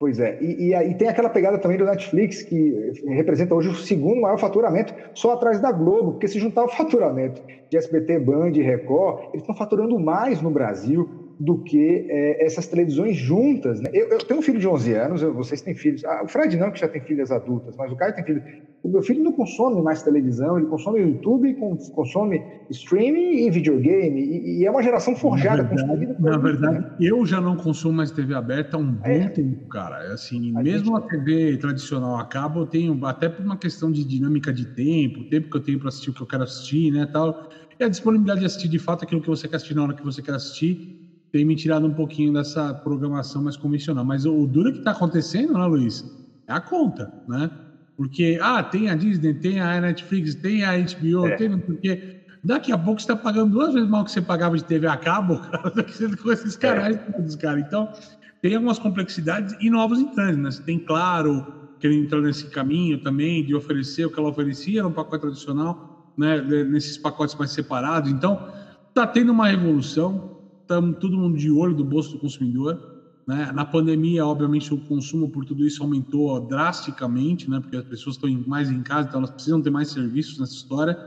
Pois 0.00 0.20
é, 0.20 0.38
e, 0.40 0.70
e, 0.70 0.74
e, 0.74 0.94
tem 0.94 1.08
aquela 1.08 1.28
pegada 1.28 1.58
também 1.58 1.76
do 1.76 1.84
Netflix, 1.84 2.40
que 2.42 2.92
representa 3.08 3.52
hoje 3.52 3.68
o 3.68 3.74
segundo 3.74 4.20
maior 4.20 4.38
faturamento, 4.38 4.94
só 5.12 5.32
atrás 5.32 5.60
da 5.60 5.72
Globo, 5.72 6.12
porque 6.12 6.28
se 6.28 6.38
juntar 6.38 6.64
o 6.64 6.68
faturamento 6.68 7.42
de 7.68 7.76
SBT, 7.76 8.20
Band 8.20 8.50
e 8.50 8.62
Record, 8.62 9.30
eles 9.30 9.42
estão 9.42 9.56
faturando 9.56 9.98
mais 9.98 10.40
no 10.40 10.50
Brasil 10.50 11.17
do 11.38 11.58
que 11.58 12.06
é, 12.08 12.44
essas 12.44 12.66
televisões 12.66 13.16
juntas. 13.16 13.80
Né? 13.80 13.90
Eu, 13.92 14.08
eu, 14.08 14.18
tenho 14.18 14.40
um 14.40 14.42
filho 14.42 14.58
de 14.58 14.66
11 14.66 14.92
anos, 14.94 15.22
eu, 15.22 15.32
vocês 15.32 15.60
têm 15.60 15.74
filhos. 15.74 16.04
Ah, 16.04 16.22
o 16.24 16.28
Fred 16.28 16.56
não, 16.56 16.70
que 16.70 16.80
já 16.80 16.88
tem 16.88 17.00
filhas 17.00 17.30
adultas, 17.30 17.76
mas 17.76 17.92
o 17.92 17.96
Caio 17.96 18.14
tem 18.14 18.24
filho. 18.24 18.42
O 18.82 18.88
meu 18.88 19.02
filho 19.02 19.22
não 19.22 19.32
consome 19.32 19.80
mais 19.82 20.02
televisão, 20.02 20.56
ele 20.56 20.66
consome 20.66 21.00
YouTube, 21.00 21.56
consome 21.94 22.42
streaming 22.70 23.46
e 23.46 23.50
videogame. 23.50 24.20
E, 24.20 24.60
e 24.60 24.66
é 24.66 24.70
uma 24.70 24.82
geração 24.82 25.14
forjada. 25.14 25.62
Na 25.62 25.94
verdade, 25.94 26.22
na 26.22 26.38
verdade 26.38 26.78
né? 26.78 26.96
eu 27.00 27.24
já 27.26 27.40
não 27.40 27.56
consumo 27.56 27.94
mais 27.94 28.10
TV 28.10 28.34
aberta 28.34 28.76
há 28.76 28.80
um 28.80 28.92
bom 28.92 29.06
é. 29.06 29.28
tempo, 29.28 29.68
cara. 29.68 30.04
É 30.04 30.12
assim, 30.12 30.56
a 30.56 30.62
mesmo 30.62 30.96
gente... 30.96 31.04
a 31.04 31.08
TV 31.08 31.56
tradicional 31.58 32.16
acaba, 32.16 32.60
eu 32.60 32.66
tenho, 32.66 33.04
até 33.04 33.28
por 33.28 33.44
uma 33.44 33.56
questão 33.56 33.90
de 33.90 34.04
dinâmica 34.04 34.52
de 34.52 34.66
tempo, 34.66 35.20
o 35.20 35.28
tempo 35.28 35.50
que 35.50 35.56
eu 35.56 35.62
tenho 35.62 35.78
para 35.78 35.88
assistir 35.88 36.10
o 36.10 36.14
que 36.14 36.22
eu 36.22 36.26
quero 36.26 36.42
assistir, 36.42 36.92
né, 36.92 37.06
tal. 37.12 37.48
E 37.78 37.84
a 37.84 37.88
disponibilidade 37.88 38.40
de 38.40 38.46
assistir 38.46 38.68
de 38.68 38.78
fato 38.78 39.04
aquilo 39.04 39.20
que 39.20 39.28
você 39.28 39.46
quer 39.46 39.56
assistir 39.56 39.74
na 39.74 39.84
hora 39.84 39.94
que 39.94 40.04
você 40.04 40.20
quer 40.20 40.34
assistir 40.34 41.07
tem 41.32 41.44
me 41.44 41.54
tirado 41.54 41.86
um 41.86 41.94
pouquinho 41.94 42.32
dessa 42.32 42.72
programação 42.72 43.42
mais 43.42 43.56
convencional. 43.56 44.04
Mas 44.04 44.24
o 44.24 44.46
duro 44.46 44.72
que 44.72 44.78
está 44.78 44.92
acontecendo, 44.92 45.54
né, 45.54 45.64
Luiz? 45.66 46.04
É 46.46 46.52
a 46.52 46.60
conta, 46.60 47.12
né? 47.28 47.50
Porque, 47.96 48.38
ah, 48.40 48.62
tem 48.62 48.88
a 48.88 48.94
Disney, 48.94 49.34
tem 49.34 49.60
a 49.60 49.80
Netflix, 49.80 50.34
tem 50.36 50.64
a 50.64 50.78
HBO, 50.78 51.26
é. 51.26 51.36
tem 51.36 51.58
porque 51.58 52.20
daqui 52.44 52.72
a 52.72 52.78
pouco 52.78 53.00
você 53.00 53.12
está 53.12 53.16
pagando 53.16 53.52
duas 53.52 53.74
vezes 53.74 53.88
mais 53.88 54.04
que 54.04 54.12
você 54.12 54.22
pagava 54.22 54.56
de 54.56 54.64
TV 54.64 54.86
a 54.86 54.96
cabo, 54.96 55.38
cara, 55.50 55.70
com 56.22 56.32
esses 56.32 56.56
canais 56.56 56.96
é. 56.96 57.20
dos 57.20 57.36
caras. 57.36 57.64
Então, 57.66 57.92
tem 58.40 58.54
algumas 58.54 58.78
complexidades 58.78 59.56
e 59.60 59.68
novos 59.68 59.98
entrantes, 59.98 60.38
né? 60.38 60.50
Você 60.50 60.62
tem, 60.62 60.78
claro, 60.78 61.44
que 61.80 61.86
ele 61.86 61.96
entrou 61.96 62.22
nesse 62.22 62.46
caminho 62.46 63.02
também 63.02 63.44
de 63.44 63.54
oferecer 63.54 64.06
o 64.06 64.10
que 64.10 64.18
ela 64.18 64.28
oferecia 64.28 64.82
no 64.82 64.92
pacote 64.92 65.22
tradicional, 65.22 66.12
né? 66.16 66.40
Nesses 66.40 66.96
pacotes 66.96 67.34
mais 67.34 67.50
separados. 67.50 68.10
Então, 68.10 68.48
tá 68.94 69.06
tendo 69.06 69.32
uma 69.32 69.48
revolução, 69.48 70.37
estamos 70.68 70.98
todo 70.98 71.16
mundo 71.16 71.38
de 71.38 71.50
olho 71.50 71.74
do 71.74 71.82
bolso 71.82 72.12
do 72.12 72.18
consumidor. 72.18 72.78
Né? 73.26 73.50
Na 73.54 73.64
pandemia, 73.64 74.24
obviamente, 74.26 74.72
o 74.72 74.78
consumo 74.78 75.30
por 75.30 75.46
tudo 75.46 75.66
isso 75.66 75.82
aumentou 75.82 76.38
drasticamente, 76.40 77.48
né? 77.48 77.58
porque 77.58 77.76
as 77.76 77.84
pessoas 77.84 78.16
estão 78.16 78.30
mais 78.46 78.70
em 78.70 78.82
casa, 78.82 79.08
então 79.08 79.20
elas 79.20 79.30
precisam 79.30 79.62
ter 79.62 79.70
mais 79.70 79.90
serviços 79.90 80.38
nessa 80.38 80.52
história. 80.52 80.98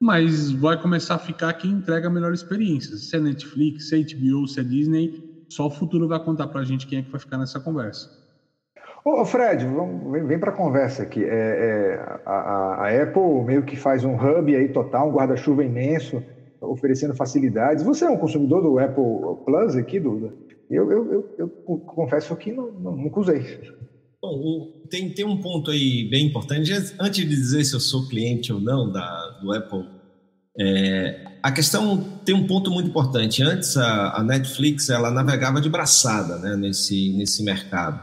Mas 0.00 0.52
vai 0.52 0.80
começar 0.80 1.16
a 1.16 1.18
ficar 1.18 1.52
quem 1.54 1.72
entrega 1.72 2.06
a 2.06 2.10
melhor 2.10 2.32
experiência. 2.32 2.96
Se 2.96 3.16
é 3.16 3.20
Netflix, 3.20 3.88
se 3.88 3.96
é 3.96 4.02
HBO, 4.02 4.46
se 4.46 4.60
é 4.60 4.62
Disney, 4.62 5.44
só 5.48 5.66
o 5.66 5.70
futuro 5.70 6.06
vai 6.06 6.22
contar 6.22 6.46
para 6.48 6.60
a 6.60 6.64
gente 6.64 6.86
quem 6.86 7.00
é 7.00 7.02
que 7.02 7.10
vai 7.10 7.20
ficar 7.20 7.38
nessa 7.38 7.58
conversa. 7.58 8.08
Ô 9.04 9.24
Fred, 9.24 9.66
vem 10.26 10.38
para 10.38 10.50
a 10.50 10.54
conversa 10.54 11.02
aqui. 11.02 11.22
É, 11.22 11.28
é, 11.28 12.18
a, 12.24 12.84
a, 12.84 13.02
Apple 13.02 13.44
meio 13.44 13.62
que 13.62 13.76
faz 13.76 14.02
um 14.02 14.14
hub 14.14 14.54
aí 14.54 14.68
total, 14.68 15.10
um 15.10 15.12
guarda-chuva 15.12 15.62
imenso, 15.62 16.22
oferecendo 16.70 17.14
facilidades. 17.14 17.84
Você 17.84 18.04
é 18.04 18.10
um 18.10 18.16
consumidor 18.16 18.62
do 18.62 18.78
Apple 18.78 19.44
Plus 19.44 19.76
aqui, 19.76 20.00
Duda? 20.00 20.32
Eu, 20.70 20.90
eu, 20.90 21.12
eu, 21.12 21.34
eu 21.38 21.48
confesso 21.48 22.34
que 22.36 22.52
não, 22.52 22.72
não, 22.72 22.96
nunca 22.96 23.20
usei. 23.20 23.42
Bom, 24.20 24.72
tem, 24.88 25.10
tem 25.10 25.24
um 25.24 25.40
ponto 25.40 25.70
aí 25.70 26.08
bem 26.08 26.26
importante. 26.26 26.72
Antes 26.72 27.16
de 27.16 27.24
dizer 27.26 27.64
se 27.64 27.74
eu 27.74 27.80
sou 27.80 28.08
cliente 28.08 28.52
ou 28.52 28.60
não 28.60 28.90
da, 28.90 29.38
do 29.42 29.52
Apple, 29.52 29.84
é, 30.58 31.24
a 31.42 31.52
questão 31.52 32.02
tem 32.24 32.34
um 32.34 32.46
ponto 32.46 32.70
muito 32.70 32.88
importante. 32.88 33.42
Antes, 33.42 33.76
a, 33.76 34.18
a, 34.18 34.22
Netflix 34.22 34.88
ela 34.88 35.10
navegava 35.10 35.60
de 35.60 35.68
braçada 35.68 36.38
né, 36.38 36.56
nesse, 36.56 37.10
nesse 37.10 37.42
mercado. 37.44 38.00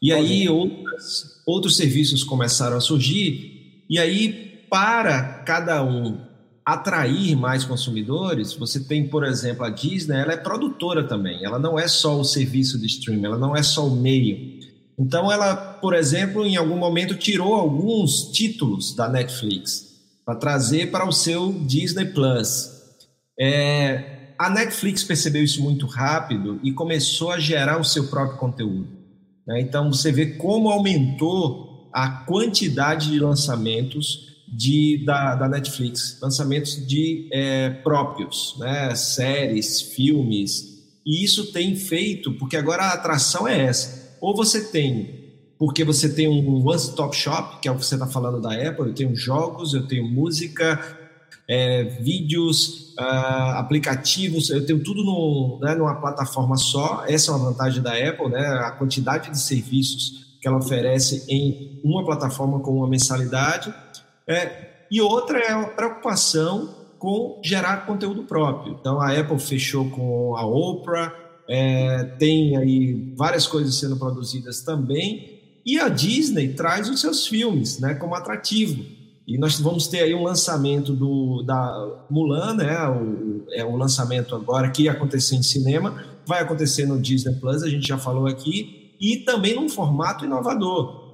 E 0.00 0.12
aí 0.12 0.48
outras, 0.48 1.42
outros 1.44 1.76
serviços 1.76 2.22
começaram 2.22 2.76
a 2.76 2.80
surgir, 2.80 3.84
e 3.90 3.98
aí, 3.98 4.64
para 4.70 5.42
cada 5.44 5.82
um 5.82 6.27
atrair 6.68 7.34
mais 7.34 7.64
consumidores, 7.64 8.52
você 8.52 8.80
tem, 8.80 9.08
por 9.08 9.24
exemplo, 9.24 9.64
a 9.64 9.70
Disney, 9.70 10.20
ela 10.20 10.34
é 10.34 10.36
produtora 10.36 11.02
também, 11.02 11.42
ela 11.42 11.58
não 11.58 11.78
é 11.78 11.88
só 11.88 12.20
o 12.20 12.24
serviço 12.24 12.78
de 12.78 12.86
streaming, 12.86 13.24
ela 13.24 13.38
não 13.38 13.56
é 13.56 13.62
só 13.62 13.86
o 13.86 13.96
meio. 13.96 14.58
Então, 14.98 15.32
ela, 15.32 15.56
por 15.56 15.94
exemplo, 15.94 16.44
em 16.44 16.56
algum 16.56 16.76
momento 16.76 17.14
tirou 17.14 17.54
alguns 17.54 18.30
títulos 18.32 18.94
da 18.94 19.08
Netflix 19.08 19.94
para 20.26 20.34
trazer 20.34 20.90
para 20.90 21.08
o 21.08 21.12
seu 21.12 21.54
Disney 21.66 22.04
Plus. 22.04 22.70
É, 23.40 24.34
a 24.38 24.50
Netflix 24.50 25.02
percebeu 25.02 25.42
isso 25.42 25.62
muito 25.62 25.86
rápido 25.86 26.60
e 26.62 26.70
começou 26.70 27.30
a 27.30 27.38
gerar 27.38 27.80
o 27.80 27.84
seu 27.84 28.08
próprio 28.08 28.36
conteúdo. 28.36 28.88
Né? 29.46 29.62
Então, 29.62 29.90
você 29.90 30.12
vê 30.12 30.26
como 30.32 30.68
aumentou 30.68 31.88
a 31.94 32.10
quantidade 32.10 33.10
de 33.10 33.18
lançamentos 33.18 34.28
de, 34.52 35.04
da, 35.04 35.34
da 35.34 35.48
Netflix, 35.48 36.18
lançamentos 36.20 36.86
de 36.86 37.28
é, 37.32 37.70
próprios, 37.70 38.56
né? 38.58 38.94
séries, 38.94 39.82
filmes, 39.82 40.78
e 41.04 41.24
isso 41.24 41.52
tem 41.52 41.74
feito, 41.74 42.32
porque 42.32 42.56
agora 42.56 42.84
a 42.84 42.92
atração 42.92 43.48
é 43.48 43.64
essa. 43.64 44.16
Ou 44.20 44.36
você 44.36 44.64
tem, 44.64 45.32
porque 45.58 45.82
você 45.82 46.08
tem 46.08 46.28
um 46.28 46.66
one-stop 46.66 47.16
shop, 47.16 47.60
que 47.60 47.68
é 47.68 47.70
o 47.70 47.76
que 47.76 47.84
você 47.84 47.94
está 47.94 48.06
falando 48.06 48.40
da 48.40 48.52
Apple, 48.52 48.88
eu 48.88 48.94
tenho 48.94 49.16
jogos, 49.16 49.74
eu 49.74 49.86
tenho 49.86 50.06
música, 50.06 50.78
é, 51.48 51.84
vídeos, 51.84 52.94
uh, 52.98 53.56
aplicativos, 53.56 54.50
eu 54.50 54.66
tenho 54.66 54.82
tudo 54.82 55.02
no, 55.02 55.58
né, 55.62 55.74
numa 55.74 55.94
plataforma 55.94 56.56
só. 56.58 57.04
Essa 57.08 57.30
é 57.30 57.34
uma 57.34 57.50
vantagem 57.50 57.82
da 57.82 57.92
Apple, 57.92 58.28
né? 58.28 58.46
a 58.46 58.72
quantidade 58.72 59.30
de 59.30 59.40
serviços 59.40 60.28
que 60.40 60.46
ela 60.46 60.58
oferece 60.58 61.24
em 61.28 61.80
uma 61.82 62.04
plataforma 62.04 62.60
com 62.60 62.72
uma 62.72 62.88
mensalidade. 62.88 63.72
É, 64.28 64.68
e 64.90 65.00
outra 65.00 65.38
é 65.38 65.52
a 65.52 65.64
preocupação 65.64 66.74
com 66.98 67.40
gerar 67.42 67.86
conteúdo 67.86 68.24
próprio. 68.24 68.76
Então 68.78 69.00
a 69.00 69.18
Apple 69.18 69.38
fechou 69.38 69.88
com 69.90 70.36
a 70.36 70.44
Oprah, 70.44 71.14
é, 71.48 72.04
tem 72.18 72.56
aí 72.56 73.12
várias 73.16 73.46
coisas 73.46 73.74
sendo 73.76 73.96
produzidas 73.96 74.62
também, 74.62 75.38
e 75.64 75.78
a 75.78 75.88
Disney 75.88 76.54
traz 76.54 76.88
os 76.88 77.00
seus 77.00 77.26
filmes 77.26 77.78
né, 77.78 77.94
como 77.94 78.14
atrativo. 78.14 78.84
E 79.26 79.36
nós 79.38 79.60
vamos 79.60 79.86
ter 79.86 80.00
aí 80.00 80.14
um 80.14 80.22
lançamento 80.22 80.94
do, 80.94 81.42
da 81.42 82.06
Mulan, 82.10 82.54
né, 82.54 82.88
o, 82.88 83.44
é 83.52 83.64
o 83.64 83.76
lançamento 83.76 84.34
agora 84.34 84.70
que 84.70 84.84
ia 84.84 84.92
acontecer 84.92 85.36
em 85.36 85.42
cinema, 85.42 86.02
vai 86.26 86.40
acontecer 86.40 86.86
no 86.86 87.00
Disney 87.00 87.34
Plus, 87.34 87.62
a 87.62 87.68
gente 87.68 87.86
já 87.86 87.98
falou 87.98 88.26
aqui, 88.26 88.94
e 89.00 89.18
também 89.18 89.54
num 89.54 89.68
formato 89.68 90.24
inovador. 90.24 91.07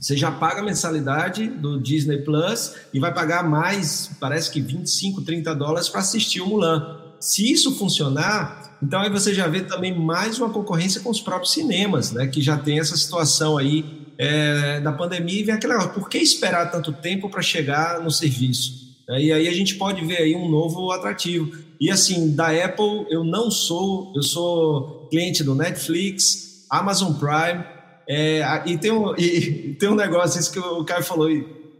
Você 0.00 0.16
já 0.16 0.32
paga 0.32 0.60
a 0.60 0.64
mensalidade 0.64 1.46
do 1.46 1.78
Disney 1.78 2.22
Plus 2.22 2.72
e 2.92 2.98
vai 2.98 3.12
pagar 3.12 3.46
mais, 3.46 4.10
parece 4.18 4.50
que 4.50 4.58
25, 4.58 5.20
30 5.20 5.54
dólares 5.54 5.90
para 5.90 6.00
assistir 6.00 6.40
o 6.40 6.46
Mulan. 6.46 6.98
Se 7.20 7.52
isso 7.52 7.76
funcionar, 7.76 8.78
então 8.82 8.98
aí 8.98 9.10
você 9.10 9.34
já 9.34 9.46
vê 9.46 9.60
também 9.60 9.94
mais 9.94 10.38
uma 10.38 10.48
concorrência 10.48 11.02
com 11.02 11.10
os 11.10 11.20
próprios 11.20 11.52
cinemas, 11.52 12.12
né? 12.12 12.26
Que 12.26 12.40
já 12.40 12.56
tem 12.56 12.80
essa 12.80 12.96
situação 12.96 13.58
aí 13.58 14.06
é, 14.16 14.80
da 14.80 14.90
pandemia 14.90 15.40
e 15.40 15.44
vem 15.44 15.54
aquela 15.54 15.88
por 15.88 16.08
que 16.08 16.16
esperar 16.16 16.70
tanto 16.70 16.94
tempo 16.94 17.28
para 17.28 17.42
chegar 17.42 18.00
no 18.02 18.10
serviço? 18.10 18.88
E 19.06 19.30
aí 19.30 19.46
a 19.48 19.52
gente 19.52 19.74
pode 19.74 20.02
ver 20.06 20.18
aí 20.18 20.34
um 20.34 20.48
novo 20.48 20.90
atrativo. 20.92 21.52
E 21.78 21.90
assim, 21.90 22.34
da 22.34 22.48
Apple 22.48 23.06
eu 23.10 23.22
não 23.22 23.50
sou, 23.50 24.14
eu 24.16 24.22
sou 24.22 25.08
cliente 25.10 25.44
do 25.44 25.54
Netflix, 25.54 26.64
Amazon 26.70 27.12
Prime, 27.12 27.64
é, 28.08 28.62
e, 28.66 28.78
tem 28.78 28.90
um, 28.90 29.14
e, 29.16 29.76
tem 29.78 29.88
um 29.88 29.94
negócio, 29.94 30.40
isso 30.40 30.52
que 30.52 30.58
o 30.58 30.84
Caio 30.84 31.02
falou, 31.02 31.28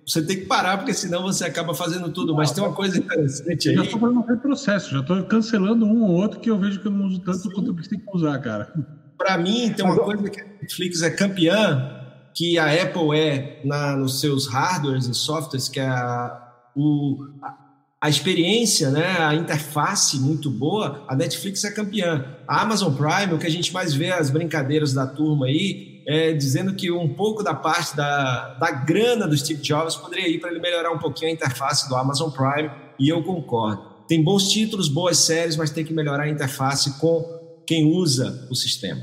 você 0.07 0.23
tem 0.23 0.39
que 0.39 0.47
parar, 0.47 0.79
porque 0.79 0.93
senão 0.93 1.23
você 1.23 1.45
acaba 1.45 1.75
fazendo 1.75 2.11
tudo. 2.11 2.35
Mas 2.35 2.51
tem 2.51 2.63
uma 2.63 2.75
coisa 2.75 2.99
interessante 2.99 3.69
aí. 3.69 3.77
Já 3.77 3.83
estou 3.85 4.01
fazendo 4.01 4.21
um 4.21 4.37
processo, 4.39 4.91
já 4.91 5.01
estou 5.01 5.23
cancelando 5.25 5.85
um 5.87 6.03
ou 6.03 6.11
outro 6.11 6.41
que 6.41 6.51
eu 6.51 6.59
vejo 6.59 6.81
que 6.81 6.87
eu 6.87 6.93
não 6.93 7.07
uso 7.07 7.21
tanto 7.21 7.39
Sim. 7.39 7.51
quanto 7.51 7.69
eu 7.69 7.75
preciso 7.75 8.03
usar, 8.13 8.39
cara. 8.39 8.73
Para 9.17 9.39
mim, 9.39 9.73
tem 9.73 9.85
uma 9.85 9.97
coisa 9.97 10.29
que 10.29 10.41
a 10.41 10.45
Netflix 10.45 11.03
é 11.03 11.11
campeã, 11.11 12.01
que 12.35 12.59
a 12.59 12.83
Apple 12.83 13.17
é 13.17 13.61
na, 13.65 13.97
nos 13.97 14.21
seus 14.21 14.47
hardwares 14.47 15.07
e 15.07 15.15
softwares, 15.15 15.69
que 15.69 15.79
é 15.79 15.87
a, 15.87 16.53
o, 16.75 17.29
a, 17.43 17.55
a 18.01 18.09
experiência, 18.09 18.91
né, 18.91 19.19
a 19.19 19.35
interface 19.35 20.19
muito 20.19 20.51
boa, 20.51 21.05
a 21.07 21.15
Netflix 21.15 21.63
é 21.65 21.71
campeã. 21.71 22.25
A 22.49 22.63
Amazon 22.63 22.95
Prime, 22.95 23.35
o 23.35 23.39
que 23.39 23.47
a 23.47 23.51
gente 23.51 23.73
mais 23.73 23.93
vê 23.93 24.11
as 24.11 24.31
brincadeiras 24.31 24.95
da 24.95 25.07
turma 25.07 25.47
aí, 25.47 25.90
é, 26.07 26.33
dizendo 26.33 26.75
que 26.75 26.91
um 26.91 27.15
pouco 27.15 27.43
da 27.43 27.55
parte 27.55 27.97
da, 27.97 28.55
da 28.55 28.71
grana 28.71 29.27
do 29.27 29.37
Steve 29.37 29.61
Jobs 29.61 29.97
poderia 29.97 30.29
ir 30.29 30.41
para 30.41 30.51
ele 30.51 30.61
melhorar 30.61 30.93
um 30.93 30.99
pouquinho 30.99 31.31
a 31.31 31.35
interface 31.35 31.89
do 31.89 31.97
Amazon 31.97 32.31
Prime, 32.31 32.71
e 32.99 33.09
eu 33.09 33.23
concordo. 33.23 33.83
Tem 34.09 34.23
bons 34.23 34.49
títulos, 34.49 34.89
boas 34.89 35.19
séries, 35.19 35.57
mas 35.57 35.71
tem 35.71 35.85
que 35.85 35.93
melhorar 35.93 36.25
a 36.25 36.29
interface 36.29 36.99
com 36.99 37.63
quem 37.67 37.87
usa 37.87 38.47
o 38.51 38.55
sistema. 38.55 39.01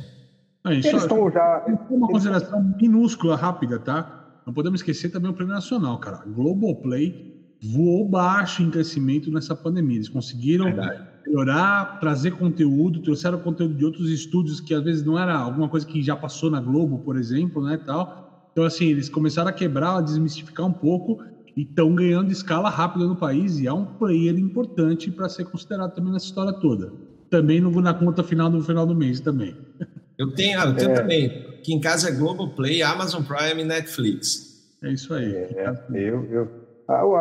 É, 0.65 0.73
Eles 0.73 0.85
estão 0.85 1.31
já... 1.31 1.65
Uma 1.89 2.07
consideração 2.07 2.75
minúscula, 2.79 3.35
rápida, 3.35 3.79
tá? 3.79 4.41
Não 4.45 4.53
podemos 4.53 4.81
esquecer 4.81 5.09
também 5.09 5.31
o 5.31 5.33
prêmio 5.33 5.53
nacional, 5.53 5.97
cara. 5.99 6.23
Globoplay 6.27 7.35
voou 7.61 8.07
baixo 8.07 8.61
em 8.61 8.69
crescimento 8.69 9.31
nessa 9.31 9.55
pandemia. 9.55 9.97
Eles 9.97 10.09
conseguiram 10.09 10.65
Verdade 10.65 11.16
melhorar, 11.27 11.99
trazer 11.99 12.31
conteúdo, 12.31 13.01
trouxeram 13.01 13.39
conteúdo 13.39 13.75
de 13.75 13.85
outros 13.85 14.09
estúdios 14.09 14.59
que 14.59 14.73
às 14.73 14.83
vezes 14.83 15.03
não 15.03 15.19
era 15.19 15.35
alguma 15.37 15.67
coisa 15.67 15.85
que 15.85 16.01
já 16.01 16.15
passou 16.15 16.49
na 16.49 16.61
Globo, 16.61 16.99
por 16.99 17.17
exemplo, 17.17 17.63
né, 17.63 17.77
tal. 17.85 18.49
Então 18.51 18.63
assim, 18.63 18.85
eles 18.85 19.09
começaram 19.09 19.49
a 19.49 19.53
quebrar, 19.53 19.97
a 19.97 20.01
desmistificar 20.01 20.65
um 20.65 20.73
pouco 20.73 21.23
e 21.55 21.61
estão 21.63 21.93
ganhando 21.93 22.31
escala 22.31 22.69
rápida 22.69 23.05
no 23.05 23.15
país 23.15 23.59
e 23.59 23.67
é 23.67 23.73
um 23.73 23.85
player 23.85 24.37
importante 24.37 25.11
para 25.11 25.29
ser 25.29 25.45
considerado 25.45 25.93
também 25.93 26.13
nessa 26.13 26.25
história 26.25 26.53
toda. 26.53 26.91
Também 27.29 27.59
no, 27.59 27.69
na 27.81 27.93
conta 27.93 28.23
final 28.23 28.49
no 28.49 28.63
final 28.63 28.85
do 28.85 28.95
mês 28.95 29.19
também. 29.19 29.55
Eu 30.17 30.31
tenho, 30.31 30.59
eu 30.59 30.75
tenho 30.75 30.89
é. 30.89 30.93
também. 30.95 31.25
Aqui 31.59 31.75
em 31.75 31.79
casa 31.79 32.09
é 32.09 32.11
Globoplay, 32.11 32.81
Amazon 32.81 33.21
Prime 33.21 33.61
e 33.61 33.63
Netflix. 33.63 34.67
É 34.81 34.91
isso 34.91 35.13
aí. 35.13 35.31
É, 35.31 35.75
eu, 35.93 36.25
eu, 36.31 36.66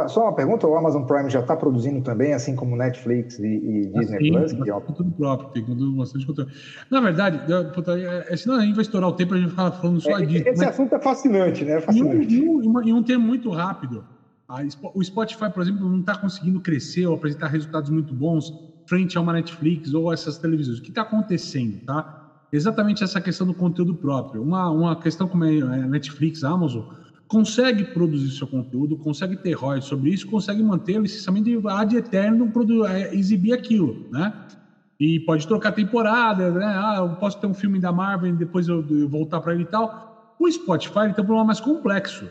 só 0.09 0.23
uma 0.23 0.33
pergunta, 0.33 0.67
o 0.67 0.77
Amazon 0.77 1.03
Prime 1.03 1.29
já 1.29 1.41
está 1.41 1.57
produzindo 1.57 2.01
também, 2.01 2.33
assim 2.33 2.55
como 2.55 2.77
Netflix 2.77 3.39
e, 3.41 3.47
e 3.47 3.87
Disney 3.87 4.17
assim, 4.17 4.33
Plus? 4.33 4.53
Que 4.53 4.71
é 4.71 4.81
tudo 4.81 5.11
próprio, 5.11 5.49
tem 5.51 5.97
bastante 5.97 6.25
conteúdo. 6.25 6.53
Na 6.89 7.01
verdade, 7.01 7.41
é, 7.53 8.33
é, 8.33 8.37
senão 8.37 8.57
a 8.57 8.61
gente 8.61 8.75
vai 8.75 8.83
estourar 8.83 9.11
o 9.11 9.13
tempo 9.13 9.35
a 9.35 9.39
gente 9.39 9.51
ficar 9.51 9.73
falando 9.73 10.01
só 10.01 10.19
é, 10.19 10.25
disso. 10.25 10.49
Esse 10.49 10.59
mas... 10.59 10.69
assunto 10.69 10.95
é 10.95 11.01
fascinante, 11.01 11.65
né? 11.65 11.81
Fascinante. 11.81 12.33
E 12.33 12.49
um, 12.49 12.61
um, 12.61 12.97
um 12.97 13.03
termo 13.03 13.27
muito 13.27 13.51
rápido. 13.51 14.05
o 14.95 15.03
Spotify, 15.03 15.51
por 15.51 15.63
exemplo, 15.63 15.89
não 15.89 15.99
está 15.99 16.17
conseguindo 16.17 16.61
crescer 16.61 17.07
ou 17.07 17.17
apresentar 17.17 17.49
resultados 17.49 17.91
muito 17.91 18.15
bons 18.15 18.53
frente 18.87 19.19
a 19.19 19.21
uma 19.21 19.33
Netflix 19.33 19.93
ou 19.93 20.13
essas 20.13 20.39
televisões. 20.39 20.79
O 20.79 20.83
que 20.83 20.91
está 20.91 21.03
acontecendo, 21.03 21.85
tá? 21.85 22.23
Exatamente 22.53 23.03
essa 23.03 23.21
questão 23.21 23.47
do 23.47 23.55
conteúdo 23.55 23.97
próprio. 23.97 24.41
Uma, 24.41 24.71
uma 24.71 24.97
questão 24.97 25.27
como 25.27 25.45
é 25.45 25.61
a 25.61 25.89
Netflix, 25.89 26.45
a 26.45 26.51
Amazon, 26.51 26.85
consegue 27.29 27.85
produzir 27.85 28.31
seu 28.31 28.47
conteúdo, 28.47 28.97
consegue 28.97 29.37
ter 29.37 29.53
ROI 29.53 29.83
sobre 29.83 30.11
isso, 30.11 30.27
consegue 30.27 30.63
manter 30.63 30.99
o 30.99 31.03
licenciamento 31.03 31.69
ad 31.69 31.97
eterno, 31.97 32.53
é, 32.87 33.15
exibir 33.15 33.53
aquilo, 33.53 34.07
né? 34.11 34.33
E 34.99 35.21
pode 35.21 35.47
trocar 35.47 35.73
temporada, 35.73 36.51
né? 36.53 36.65
Ah, 36.65 36.97
eu 36.99 37.17
posso 37.17 37.39
ter 37.39 37.47
um 37.47 37.55
filme 37.55 37.79
da 37.79 37.93
Marvel 37.93 38.31
e 38.31 38.37
depois 38.37 38.69
eu, 38.69 38.85
eu 38.89 39.09
voltar 39.09 39.41
para 39.41 39.53
ele 39.53 39.65
e 39.65 39.67
tal. 39.67 40.37
O 40.39 40.51
Spotify 40.51 41.01
tem 41.01 41.11
um 41.11 41.15
problema 41.15 41.45
mais 41.45 41.61
complexo. 41.61 42.29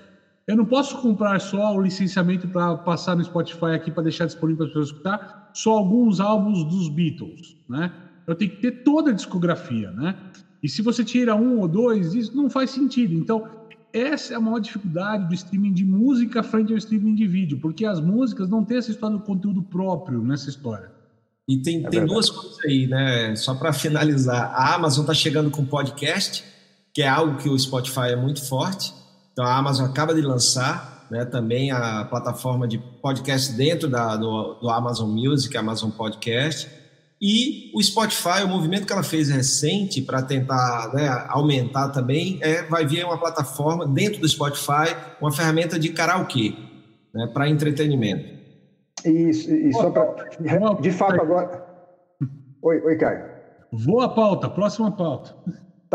Eu 0.47 0.55
não 0.55 0.65
posso 0.65 0.99
comprar 1.01 1.39
só 1.41 1.75
o 1.75 1.81
licenciamento 1.81 2.47
para 2.47 2.75
passar 2.77 3.15
no 3.15 3.23
Spotify 3.23 3.73
aqui 3.73 3.91
para 3.91 4.03
deixar 4.03 4.25
disponível 4.25 4.57
para 4.57 4.65
as 4.67 4.71
pessoas 4.71 4.89
escutar 4.89 5.51
só 5.53 5.71
alguns 5.71 6.19
álbuns 6.19 6.63
dos 6.63 6.87
Beatles, 6.87 7.57
né? 7.67 7.91
Eu 8.27 8.35
tenho 8.35 8.51
que 8.51 8.57
ter 8.57 8.83
toda 8.83 9.11
a 9.11 9.13
discografia, 9.13 9.91
né? 9.91 10.15
E 10.61 10.69
se 10.69 10.81
você 10.81 11.03
tira 11.03 11.35
um 11.35 11.59
ou 11.59 11.67
dois, 11.67 12.13
isso 12.15 12.35
não 12.35 12.49
faz 12.49 12.71
sentido. 12.71 13.13
Então, 13.13 13.47
essa 13.95 14.33
é 14.33 14.35
a 14.35 14.39
maior 14.39 14.59
dificuldade 14.59 15.27
do 15.27 15.33
streaming 15.33 15.73
de 15.73 15.85
música 15.85 16.43
frente 16.43 16.71
ao 16.73 16.77
streaming 16.77 17.15
de 17.15 17.25
vídeo, 17.25 17.59
porque 17.61 17.85
as 17.85 18.01
músicas 18.01 18.49
não 18.49 18.63
têm 18.63 18.77
essa 18.77 18.91
história 18.91 19.17
do 19.17 19.23
conteúdo 19.23 19.63
próprio 19.63 20.21
nessa 20.21 20.49
história. 20.49 20.91
E 21.47 21.61
tem, 21.61 21.85
é 21.85 21.89
tem 21.89 22.05
duas 22.05 22.29
coisas 22.29 22.57
aí, 22.65 22.87
né? 22.87 23.35
Só 23.35 23.55
para 23.55 23.71
finalizar, 23.71 24.51
a 24.53 24.75
Amazon 24.75 25.03
está 25.03 25.13
chegando 25.13 25.49
com 25.49 25.63
podcast, 25.63 26.43
que 26.93 27.01
é 27.01 27.07
algo 27.07 27.37
que 27.37 27.47
o 27.47 27.57
Spotify 27.57 28.09
é 28.09 28.15
muito 28.15 28.43
forte. 28.45 28.93
Então 29.31 29.45
a 29.45 29.55
Amazon 29.55 29.85
acaba 29.85 30.13
de 30.13 30.21
lançar 30.21 31.07
né, 31.09 31.23
também 31.23 31.71
a 31.71 32.05
plataforma 32.05 32.67
de 32.67 32.77
podcast 33.01 33.53
dentro 33.53 33.87
da, 33.87 34.17
do, 34.17 34.55
do 34.55 34.69
Amazon 34.69 35.09
Music, 35.09 35.55
Amazon 35.55 35.89
Podcast. 35.91 36.69
E 37.21 37.71
o 37.73 37.81
Spotify, 37.81 38.43
o 38.43 38.47
movimento 38.47 38.85
que 38.85 38.91
ela 38.91 39.03
fez 39.03 39.29
recente 39.29 40.01
para 40.01 40.21
tentar 40.21 40.91
né, 40.93 41.07
aumentar 41.29 41.89
também, 41.89 42.39
é, 42.41 42.63
vai 42.63 42.85
vir 42.85 43.05
uma 43.05 43.17
plataforma 43.17 43.87
dentro 43.87 44.19
do 44.19 44.27
Spotify, 44.27 44.95
uma 45.21 45.31
ferramenta 45.31 45.79
de 45.79 45.89
karaokê, 45.89 46.53
né, 47.13 47.27
para 47.33 47.49
entretenimento. 47.49 48.35
Isso, 49.05 49.53
e 49.53 49.71
só 49.71 49.91
para. 49.91 50.29
De 50.81 50.91
fato, 50.91 51.21
agora. 51.21 51.63
Oi, 52.61 52.81
oi, 52.81 52.97
Caio. 52.97 53.25
Boa 53.71 54.13
pauta, 54.13 54.49
próxima 54.49 54.91
pauta. 54.91 55.35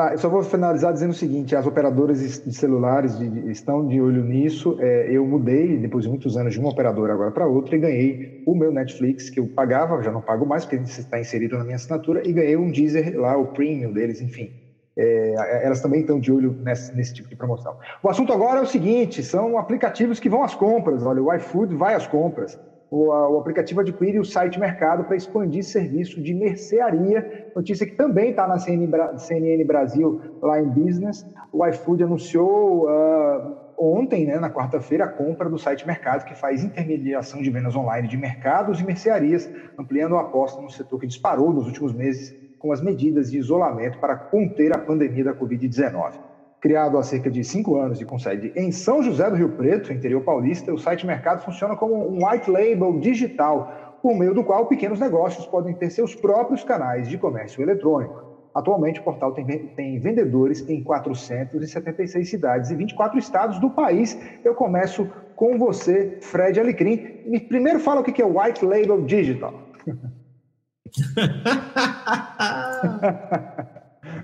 Tá, 0.01 0.13
eu 0.13 0.19
só 0.19 0.31
vou 0.31 0.43
finalizar 0.43 0.95
dizendo 0.95 1.11
o 1.11 1.15
seguinte: 1.15 1.55
as 1.55 1.67
operadoras 1.67 2.21
de 2.43 2.55
celulares 2.55 3.21
estão 3.21 3.87
de 3.87 4.01
olho 4.01 4.25
nisso. 4.25 4.79
É, 4.81 5.09
eu 5.11 5.27
mudei, 5.27 5.77
depois 5.77 6.05
de 6.05 6.09
muitos 6.09 6.39
anos, 6.39 6.55
de 6.55 6.59
uma 6.59 6.71
operadora 6.71 7.13
agora 7.13 7.31
para 7.31 7.47
outra 7.47 7.77
e 7.77 7.79
ganhei 7.79 8.43
o 8.47 8.55
meu 8.55 8.73
Netflix, 8.73 9.29
que 9.29 9.39
eu 9.39 9.47
pagava, 9.47 10.03
já 10.03 10.11
não 10.11 10.23
pago 10.23 10.47
mais, 10.47 10.65
porque 10.65 10.77
está 10.77 11.21
inserido 11.21 11.59
na 11.59 11.65
minha 11.65 11.77
assinatura, 11.77 12.27
e 12.27 12.33
ganhei 12.33 12.57
um 12.57 12.71
Deezer 12.71 13.21
lá, 13.21 13.37
o 13.37 13.49
premium 13.49 13.93
deles, 13.93 14.23
enfim. 14.23 14.51
É, 14.97 15.67
elas 15.67 15.83
também 15.83 16.01
estão 16.01 16.19
de 16.19 16.33
olho 16.33 16.57
nesse, 16.63 16.97
nesse, 16.97 17.13
tipo 17.13 17.29
de 17.29 17.37
promoção. 17.37 17.77
O 18.03 18.09
assunto 18.09 18.33
agora 18.33 18.61
é 18.61 18.63
o 18.63 18.67
seguinte: 18.67 19.23
são 19.23 19.59
aplicativos 19.59 20.19
que 20.19 20.31
vão 20.31 20.43
às 20.43 20.55
compras. 20.55 21.05
Olha, 21.05 21.23
o 21.23 21.31
iFood 21.35 21.77
vai 21.77 21.93
às 21.93 22.07
compras 22.07 22.59
o, 22.91 23.07
o 23.07 23.39
aplicativo 23.39 23.81
adquire 23.81 24.19
o 24.19 24.25
site 24.25 24.59
Mercado 24.59 25.05
para 25.05 25.17
expandir 25.17 25.63
serviço 25.63 26.21
de 26.21 26.35
mercearia. 26.35 27.51
Notícia 27.55 27.87
que 27.87 27.95
também 27.95 28.31
está 28.31 28.49
na 28.49 28.59
CNN, 28.59 29.17
CNN, 29.17 29.65
Brasil, 29.65 30.21
lá 30.43 30.61
em 30.61 30.69
Business. 30.69 31.25
O 31.53 31.65
iFood 31.67 32.03
anunciou 32.03 32.87
uh, 32.87 33.57
ontem, 33.79 34.27
né, 34.27 34.41
na 34.41 34.51
quarta-feira, 34.51 35.05
a 35.05 35.09
compra 35.09 35.49
do 35.49 35.57
site 35.57 35.87
Mercado, 35.87 36.25
que 36.25 36.35
faz 36.35 36.65
intermediação 36.65 37.41
de 37.41 37.51
vendas 37.51 37.77
online 37.77 38.09
de 38.09 38.17
mercados 38.17 38.81
e 38.81 38.85
mercearias, 38.85 39.49
ampliando 39.79 40.17
a 40.17 40.23
aposta 40.23 40.61
no 40.61 40.69
setor 40.69 40.99
que 40.99 41.07
disparou 41.07 41.53
nos 41.53 41.67
últimos 41.67 41.93
meses 41.93 42.35
com 42.59 42.73
as 42.73 42.83
medidas 42.83 43.31
de 43.31 43.39
isolamento 43.39 43.99
para 43.99 44.17
conter 44.17 44.75
a 44.75 44.79
pandemia 44.79 45.25
da 45.25 45.35
Covid-19. 45.35 46.30
Criado 46.61 46.99
há 46.99 47.03
cerca 47.03 47.31
de 47.31 47.43
cinco 47.43 47.77
anos 47.77 48.01
e 48.01 48.05
com 48.05 48.19
sede 48.19 48.53
em 48.55 48.71
São 48.71 49.03
José 49.03 49.31
do 49.31 49.37
Rio 49.37 49.51
Preto, 49.51 49.93
interior 49.93 50.23
paulista, 50.23 50.73
o 50.73 50.79
site 50.79 51.07
Mercado 51.07 51.43
funciona 51.43 51.75
como 51.75 51.95
um 51.95 52.27
white 52.27 52.51
label 52.51 53.01
digital, 53.01 53.99
por 54.03 54.15
meio 54.15 54.35
do 54.35 54.45
qual 54.45 54.67
pequenos 54.67 55.01
negócios 55.01 55.47
podem 55.47 55.75
ter 55.75 55.91
seus 55.91 56.15
próprios 56.15 56.63
canais 56.63 57.09
de 57.09 57.17
comércio 57.17 57.63
eletrônico. 57.63 58.29
Atualmente, 58.55 59.01
o 59.01 59.05
portal 59.05 59.33
tem, 59.33 59.99
vendedores 60.01 60.69
em 60.69 60.83
476 60.83 62.29
cidades 62.29 62.71
e 62.71 62.75
24 62.75 63.19
estados 63.19 63.59
do 63.61 63.71
país. 63.71 64.19
Eu 64.45 64.55
começo 64.55 65.09
com 65.37 65.57
você, 65.57 66.19
Fred 66.21 66.61
Alecrim. 66.61 67.39
Primeiro 67.49 67.81
fala 67.81 68.01
o 68.01 68.05
que 68.05 68.21
é 68.21 68.25
White 68.25 68.65
Label 68.65 69.03
Digital. 69.03 69.55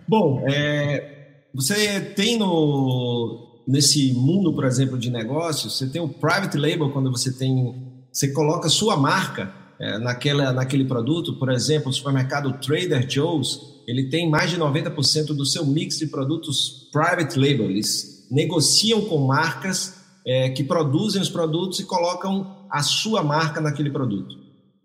Bom, 0.08 0.44
é, 0.48 1.15
você 1.56 2.00
tem 2.00 2.38
no, 2.38 3.62
nesse 3.66 4.12
mundo, 4.12 4.52
por 4.52 4.66
exemplo, 4.66 4.98
de 4.98 5.10
negócios, 5.10 5.78
você 5.78 5.86
tem 5.86 6.02
o 6.02 6.08
private 6.08 6.58
label 6.58 6.90
quando 6.90 7.10
você 7.10 7.32
tem, 7.32 7.74
você 8.12 8.30
coloca 8.30 8.68
sua 8.68 8.94
marca 8.94 9.50
é, 9.80 9.98
naquela, 9.98 10.52
naquele 10.52 10.84
produto. 10.84 11.38
Por 11.38 11.50
exemplo, 11.50 11.88
o 11.88 11.92
supermercado 11.94 12.52
Trader 12.60 13.10
Joe's, 13.10 13.58
ele 13.88 14.10
tem 14.10 14.28
mais 14.28 14.50
de 14.50 14.58
90% 14.58 15.28
do 15.28 15.46
seu 15.46 15.64
mix 15.64 15.98
de 15.98 16.06
produtos 16.06 16.90
private 16.92 17.38
label. 17.38 17.70
Eles 17.70 18.28
negociam 18.30 19.00
com 19.06 19.26
marcas 19.26 19.94
é, 20.26 20.50
que 20.50 20.62
produzem 20.62 21.22
os 21.22 21.30
produtos 21.30 21.80
e 21.80 21.84
colocam 21.84 22.66
a 22.70 22.82
sua 22.82 23.22
marca 23.22 23.62
naquele 23.62 23.90
produto. 23.90 24.36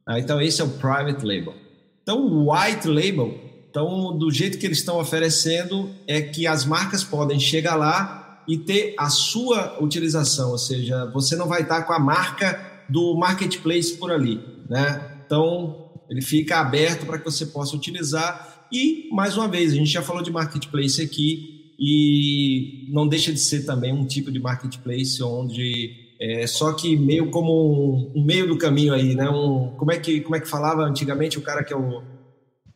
Ah, 0.08 0.20
então, 0.20 0.40
esse 0.40 0.62
é 0.62 0.64
o 0.64 0.70
private 0.70 1.26
label. 1.26 1.54
Então, 2.02 2.26
o 2.26 2.54
white 2.54 2.88
label 2.88 3.51
então, 3.72 4.18
do 4.18 4.30
jeito 4.30 4.58
que 4.58 4.66
eles 4.66 4.80
estão 4.80 5.00
oferecendo, 5.00 5.90
é 6.06 6.22
que 6.22 6.46
as 6.46 6.66
marcas 6.66 7.06
podem 7.06 7.40
chegar 7.40 7.76
lá 7.76 8.44
e 8.46 8.58
ter 8.58 8.94
a 9.00 9.10
sua 9.10 9.82
utilização, 9.82 10.52
ou 10.52 10.58
seja, 10.58 11.10
você 11.14 11.38
não 11.38 11.48
vai 11.48 11.62
estar 11.62 11.84
com 11.84 11.94
a 11.94 12.00
marca 12.00 12.84
do 12.90 13.16
marketplace 13.16 13.94
por 13.94 14.12
ali, 14.12 14.42
né? 14.70 15.20
Então, 15.26 15.90
ele 16.10 16.22
fica 16.22 16.58
aberto 16.60 17.06
para 17.06 17.18
que 17.18 17.24
você 17.24 17.46
possa 17.46 17.74
utilizar. 17.74 18.68
E, 18.70 19.08
mais 19.10 19.38
uma 19.38 19.48
vez, 19.48 19.72
a 19.72 19.76
gente 19.76 19.90
já 19.90 20.02
falou 20.02 20.22
de 20.22 20.32
marketplace 20.32 21.02
aqui 21.02 21.72
e 21.80 22.90
não 22.92 23.08
deixa 23.08 23.32
de 23.32 23.40
ser 23.40 23.66
também 23.66 23.94
um 23.94 24.06
tipo 24.06 24.30
de 24.30 24.40
marketplace 24.40 25.24
onde 25.24 26.12
é, 26.20 26.46
só 26.46 26.74
que 26.74 26.98
meio 26.98 27.32
como 27.32 27.52
um, 27.52 28.12
um, 28.20 28.26
meio 28.26 28.48
do 28.48 28.58
caminho 28.58 28.94
aí, 28.94 29.16
né? 29.16 29.30
Um, 29.30 29.70
como 29.78 29.94
é 29.94 29.98
que 29.98 30.20
como 30.20 30.36
é 30.36 30.42
que 30.42 30.48
falava 30.48 30.84
antigamente 30.84 31.40
o 31.40 31.42
cara 31.42 31.64
que 31.64 31.74
é 31.74 31.76
o 31.76 32.11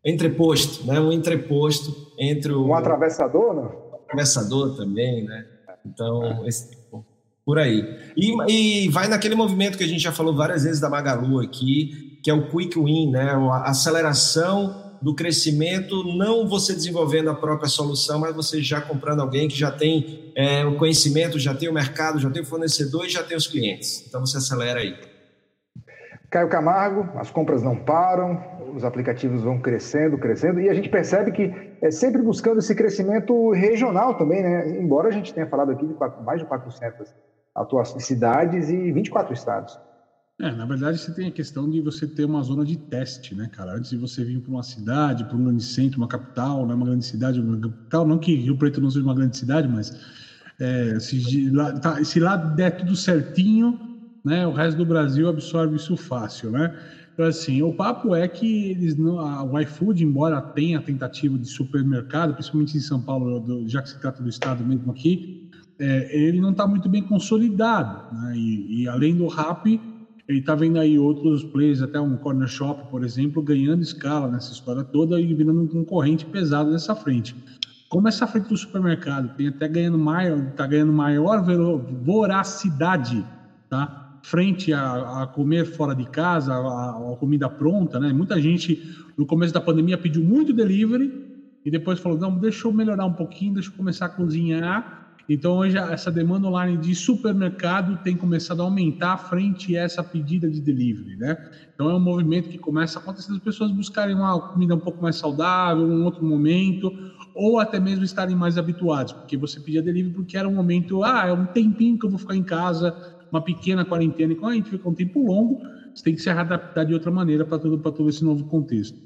entreposto, 0.05 0.85
né? 0.85 0.99
Um 0.99 1.11
entreposto 1.11 2.13
entre 2.19 2.53
o 2.53 2.67
um 2.67 2.75
atravessador, 2.75 3.53
não? 3.53 3.95
Atravessador 4.05 4.77
também, 4.77 5.25
né? 5.25 5.45
Então, 5.85 6.47
esse, 6.47 6.77
por 7.45 7.59
aí. 7.59 7.83
E, 8.15 8.85
e, 8.85 8.89
vai 8.89 9.07
naquele 9.07 9.35
movimento 9.35 9.77
que 9.77 9.83
a 9.83 9.87
gente 9.87 10.01
já 10.01 10.11
falou 10.11 10.35
várias 10.35 10.63
vezes 10.63 10.79
da 10.79 10.89
Magalu 10.89 11.39
aqui, 11.39 12.19
que 12.23 12.29
é 12.29 12.33
o 12.33 12.49
quick 12.49 12.79
win, 12.79 13.11
né? 13.11 13.31
A 13.31 13.69
aceleração 13.69 14.83
do 15.01 15.13
crescimento, 15.13 16.03
não 16.17 16.47
você 16.47 16.73
desenvolvendo 16.73 17.29
a 17.29 17.35
própria 17.35 17.69
solução, 17.69 18.19
mas 18.19 18.35
você 18.35 18.61
já 18.61 18.81
comprando 18.81 19.19
alguém 19.19 19.47
que 19.47 19.55
já 19.55 19.71
tem 19.71 20.31
é, 20.35 20.65
o 20.65 20.77
conhecimento, 20.77 21.37
já 21.37 21.53
tem 21.53 21.69
o 21.69 21.73
mercado, 21.73 22.19
já 22.19 22.29
tem 22.29 22.41
o 22.41 22.45
fornecedor 22.45 23.05
e 23.05 23.09
já 23.09 23.21
tem 23.21 23.37
os 23.37 23.45
clientes. 23.45 24.03
Então 24.07 24.25
você 24.25 24.37
acelera 24.37 24.79
aí. 24.79 24.95
Caio 26.31 26.49
Camargo, 26.49 27.07
as 27.19 27.29
compras 27.29 27.61
não 27.61 27.75
param, 27.75 28.43
os 28.75 28.83
aplicativos 28.83 29.41
vão 29.41 29.57
crescendo, 29.57 30.17
crescendo, 30.17 30.59
e 30.59 30.69
a 30.69 30.73
gente 30.73 30.89
percebe 30.89 31.31
que 31.31 31.49
é 31.81 31.89
sempre 31.89 32.21
buscando 32.21 32.59
esse 32.59 32.75
crescimento 32.75 33.51
regional 33.51 34.17
também, 34.17 34.43
né? 34.43 34.77
Embora 34.77 35.07
a 35.07 35.11
gente 35.11 35.33
tenha 35.33 35.47
falado 35.47 35.71
aqui 35.71 35.87
de 35.87 35.93
quatro, 35.93 36.21
mais 36.23 36.41
de 36.41 36.45
400 36.45 37.15
cidades 37.99 38.69
e 38.69 38.91
24 38.91 39.33
estados. 39.33 39.79
É, 40.41 40.51
na 40.51 40.65
verdade, 40.65 40.97
você 40.97 41.13
tem 41.13 41.29
a 41.29 41.31
questão 41.31 41.69
de 41.69 41.79
você 41.79 42.05
ter 42.05 42.25
uma 42.25 42.43
zona 42.43 42.65
de 42.65 42.77
teste, 42.77 43.33
né, 43.33 43.49
cara? 43.49 43.71
Antes 43.71 43.91
de 43.91 43.97
você 43.97 44.21
vir 44.25 44.41
para 44.41 44.51
uma 44.51 44.63
cidade, 44.63 45.23
para 45.23 45.37
um 45.37 45.45
grande 45.45 45.63
centro, 45.63 45.97
uma 45.97 46.09
capital, 46.09 46.67
né, 46.67 46.73
uma 46.73 46.85
grande 46.85 47.05
cidade, 47.05 47.39
uma 47.39 47.57
capital, 47.57 48.05
não 48.05 48.19
que 48.19 48.35
Rio 48.35 48.57
Preto 48.57 48.81
não 48.81 48.89
seja 48.89 49.05
uma 49.05 49.15
grande 49.15 49.37
cidade, 49.37 49.69
mas 49.69 49.97
é, 50.59 50.99
se, 50.99 51.49
lá, 51.49 51.71
tá, 51.79 52.03
se 52.03 52.19
lá 52.19 52.35
der 52.35 52.71
tudo 52.71 52.97
certinho, 52.97 53.79
né, 54.25 54.45
o 54.45 54.51
resto 54.51 54.75
do 54.75 54.85
Brasil 54.85 55.29
absorve 55.29 55.77
isso 55.77 55.95
fácil, 55.95 56.51
né? 56.51 56.77
Então, 57.15 57.27
assim, 57.27 57.61
o 57.61 57.71
papo 57.71 58.13
é 58.13 58.27
que 58.27 58.71
eles 58.71 58.97
não, 58.97 59.21
a, 59.21 59.61
iFood, 59.61 60.03
embora 60.03 60.41
tenha 60.41 60.81
tentativa 60.81 61.37
de 61.37 61.47
supermercado, 61.47 62.33
principalmente 62.33 62.75
em 62.75 62.81
São 62.81 63.01
Paulo, 63.01 63.63
já 63.69 63.81
que 63.81 63.89
se 63.89 63.99
trata 64.01 64.21
do 64.21 64.27
estado 64.27 64.65
mesmo 64.65 64.91
aqui, 64.91 65.49
é, 65.79 66.13
ele 66.13 66.41
não 66.41 66.51
está 66.51 66.67
muito 66.67 66.89
bem 66.89 67.01
consolidado. 67.01 68.13
Né? 68.13 68.33
E, 68.35 68.81
e, 68.81 68.87
além 68.89 69.15
do 69.15 69.27
Rap, 69.27 69.79
ele 70.27 70.39
está 70.39 70.55
vendo 70.55 70.77
aí 70.77 70.99
outros 70.99 71.41
players, 71.41 71.81
até 71.81 72.01
um 72.01 72.17
Corner 72.17 72.49
Shop, 72.49 72.91
por 72.91 73.01
exemplo, 73.01 73.41
ganhando 73.41 73.81
escala 73.81 74.27
nessa 74.29 74.51
história 74.51 74.83
toda 74.83 75.19
e 75.19 75.33
virando 75.33 75.61
um 75.61 75.67
concorrente 75.67 76.25
pesado 76.25 76.69
nessa 76.69 76.93
frente. 76.95 77.33
Como 77.87 78.09
essa 78.09 78.27
frente 78.27 78.49
do 78.49 78.57
supermercado 78.57 79.37
tem 79.37 79.47
até 79.47 79.69
ganhando 79.69 79.97
maior, 79.97 80.37
está 80.49 80.67
ganhando 80.67 80.91
maior 80.91 81.41
voracidade, 82.03 83.25
tá? 83.69 84.04
Frente 84.25 84.73
a, 84.73 85.21
a, 85.21 85.27
comer 85.27 85.65
fora 85.65 85.93
de 85.93 86.03
casa, 86.03 86.51
a, 86.51 87.11
a, 87.13 87.15
comida 87.19 87.47
pronta, 87.47 87.99
né? 87.99 88.11
Muita 88.11 88.41
gente 88.41 88.81
no 89.15 89.23
começo 89.23 89.53
da 89.53 89.61
pandemia 89.61 89.99
pediu 89.99 90.23
muito 90.23 90.51
delivery 90.51 91.13
e 91.63 91.69
depois 91.69 91.99
falou 91.99 92.17
não, 92.17 92.35
deixa 92.35 92.67
eu 92.67 92.73
melhorar 92.73 93.05
um 93.05 93.13
pouquinho, 93.13 93.53
deixa 93.53 93.69
eu 93.69 93.75
começar 93.75 94.07
a 94.07 94.09
cozinhar. 94.09 95.13
Então 95.29 95.57
hoje 95.57 95.77
essa 95.77 96.11
demanda 96.11 96.47
online 96.47 96.75
de 96.77 96.95
supermercado 96.95 98.01
tem 98.03 98.17
começado 98.17 98.61
a 98.61 98.65
aumentar 98.65 99.15
frente 99.17 99.77
a 99.77 99.83
essa 99.83 100.03
pedida 100.03 100.49
de 100.49 100.59
delivery, 100.59 101.17
né? 101.17 101.37
Então 101.75 101.89
é 101.91 101.93
um 101.93 101.99
movimento 101.99 102.49
que 102.49 102.57
começa 102.57 102.97
a 102.97 103.01
acontecer 103.01 103.31
as 103.31 103.39
pessoas 103.39 103.71
buscarem 103.71 104.15
uma 104.15 104.39
comida 104.39 104.73
um 104.73 104.79
pouco 104.79 105.03
mais 105.03 105.17
saudável, 105.17 105.83
um 105.85 106.03
outro 106.03 106.25
momento, 106.25 106.91
ou 107.35 107.59
até 107.59 107.79
mesmo 107.79 108.03
estarem 108.03 108.35
mais 108.35 108.57
habituados, 108.57 109.13
porque 109.13 109.37
você 109.37 109.59
pedia 109.59 109.81
delivery 109.81 110.15
porque 110.15 110.37
era 110.37 110.47
um 110.47 110.53
momento, 110.53 111.03
ah, 111.03 111.27
é 111.27 111.33
um 111.33 111.45
tempinho 111.45 111.99
que 111.99 112.05
eu 112.05 112.09
vou 112.09 112.17
ficar 112.17 112.35
em 112.35 112.43
casa, 112.43 112.95
uma 113.31 113.41
pequena 113.41 113.85
quarentena, 113.85 114.33
e 114.33 114.35
quando 114.35 114.51
a 114.53 114.55
gente 114.55 114.69
fica 114.69 114.87
um 114.87 114.93
tempo 114.93 115.19
longo, 115.25 115.59
você 115.93 116.03
tem 116.03 116.15
que 116.15 116.21
se 116.21 116.29
adaptar 116.29 116.85
de 116.85 116.93
outra 116.93 117.11
maneira 117.11 117.45
para 117.45 117.59
todo, 117.59 117.77
todo 117.77 118.09
esse 118.09 118.23
novo 118.23 118.45
contexto. 118.45 118.97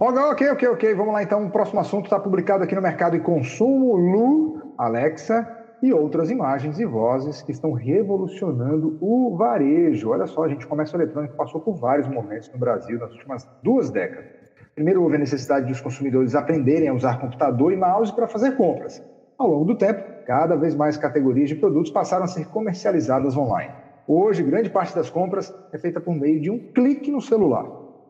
Ok, 0.00 0.48
ok, 0.50 0.68
ok. 0.68 0.94
Vamos 0.94 1.12
lá 1.12 1.22
então. 1.24 1.46
O 1.46 1.50
próximo 1.50 1.80
assunto 1.80 2.04
está 2.04 2.20
publicado 2.20 2.62
aqui 2.62 2.74
no 2.74 2.80
Mercado 2.80 3.16
e 3.16 3.20
Consumo. 3.20 3.96
Lu, 3.96 4.74
Alexa 4.78 5.56
e 5.82 5.92
outras 5.92 6.30
imagens 6.30 6.78
e 6.78 6.84
vozes 6.84 7.42
que 7.42 7.52
estão 7.52 7.72
revolucionando 7.72 8.96
o 9.00 9.36
varejo. 9.36 10.10
Olha 10.10 10.26
só, 10.26 10.44
a 10.44 10.48
gente, 10.48 10.66
comércio 10.66 10.96
eletrônico 10.96 11.36
passou 11.36 11.60
por 11.60 11.74
vários 11.76 12.08
momentos 12.08 12.50
no 12.52 12.58
Brasil 12.58 12.98
nas 12.98 13.12
últimas 13.12 13.48
duas 13.62 13.90
décadas. 13.90 14.30
Primeiro, 14.74 15.02
houve 15.02 15.16
a 15.16 15.18
necessidade 15.18 15.66
dos 15.66 15.80
consumidores 15.80 16.34
aprenderem 16.36 16.88
a 16.88 16.94
usar 16.94 17.20
computador 17.20 17.72
e 17.72 17.76
mouse 17.76 18.14
para 18.14 18.28
fazer 18.28 18.56
compras. 18.56 19.02
Ao 19.36 19.48
longo 19.48 19.64
do 19.64 19.76
tempo, 19.76 20.00
cada 20.28 20.56
vez 20.56 20.74
mais 20.74 20.98
categorias 20.98 21.48
de 21.48 21.54
produtos 21.54 21.90
passaram 21.90 22.24
a 22.24 22.28
ser 22.28 22.46
comercializadas 22.48 23.34
online. 23.34 23.72
Hoje, 24.06 24.42
grande 24.42 24.68
parte 24.68 24.94
das 24.94 25.08
compras 25.08 25.50
é 25.72 25.78
feita 25.78 26.02
por 26.02 26.14
meio 26.14 26.38
de 26.38 26.50
um 26.50 26.58
clique 26.58 27.10
no 27.10 27.18
celular. 27.18 27.64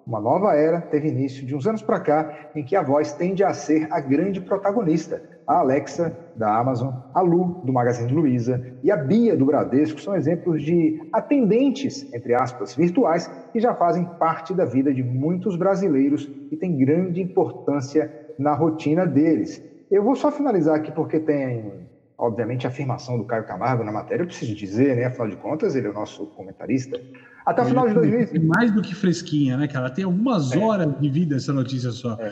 Uma 0.04 0.20
nova 0.20 0.52
era 0.52 0.80
teve 0.80 1.06
início 1.06 1.46
de 1.46 1.54
uns 1.54 1.64
anos 1.64 1.80
para 1.80 2.00
cá, 2.00 2.50
em 2.56 2.64
que 2.64 2.74
a 2.74 2.82
voz 2.82 3.12
tende 3.12 3.44
a 3.44 3.52
ser 3.52 3.86
a 3.92 4.00
grande 4.00 4.40
protagonista. 4.40 5.22
A 5.46 5.60
Alexa, 5.60 6.12
da 6.34 6.58
Amazon, 6.58 6.92
a 7.14 7.20
Lu, 7.20 7.60
do 7.62 7.72
Magazine 7.72 8.12
Luiza, 8.12 8.60
e 8.82 8.90
a 8.90 8.96
Bia, 8.96 9.36
do 9.36 9.46
Bradesco, 9.46 10.00
são 10.00 10.16
exemplos 10.16 10.60
de 10.60 11.00
atendentes, 11.12 12.12
entre 12.12 12.34
aspas, 12.34 12.74
virtuais, 12.74 13.28
que 13.52 13.60
já 13.60 13.72
fazem 13.74 14.04
parte 14.18 14.52
da 14.52 14.64
vida 14.64 14.92
de 14.92 15.04
muitos 15.04 15.54
brasileiros 15.54 16.28
e 16.50 16.56
têm 16.56 16.76
grande 16.76 17.22
importância 17.22 18.10
na 18.36 18.54
rotina 18.54 19.06
deles. 19.06 19.62
Eu 19.88 20.02
vou 20.02 20.16
só 20.16 20.32
finalizar 20.32 20.74
aqui 20.74 20.90
porque 20.90 21.20
tem 21.20 21.86
obviamente, 22.18 22.66
a 22.66 22.70
afirmação 22.70 23.16
do 23.16 23.24
Caio 23.24 23.46
Camargo 23.46 23.84
na 23.84 23.92
matéria, 23.92 24.24
eu 24.24 24.26
preciso 24.26 24.54
dizer, 24.54 24.96
né? 24.96 25.04
Afinal 25.04 25.28
de 25.28 25.36
contas, 25.36 25.76
ele 25.76 25.86
é 25.86 25.90
o 25.90 25.94
nosso 25.94 26.26
comentarista. 26.26 27.00
Até 27.46 27.62
o 27.62 27.64
final 27.64 27.88
de 27.88 27.94
2020. 27.94 28.44
Mais 28.46 28.72
do 28.72 28.82
que 28.82 28.94
fresquinha, 28.94 29.56
né, 29.56 29.68
cara? 29.68 29.88
Tem 29.88 30.04
algumas 30.04 30.52
é. 30.52 30.58
horas 30.58 31.00
de 31.00 31.08
vida 31.08 31.36
essa 31.36 31.52
notícia 31.52 31.90
só. 31.92 32.18
É. 32.20 32.30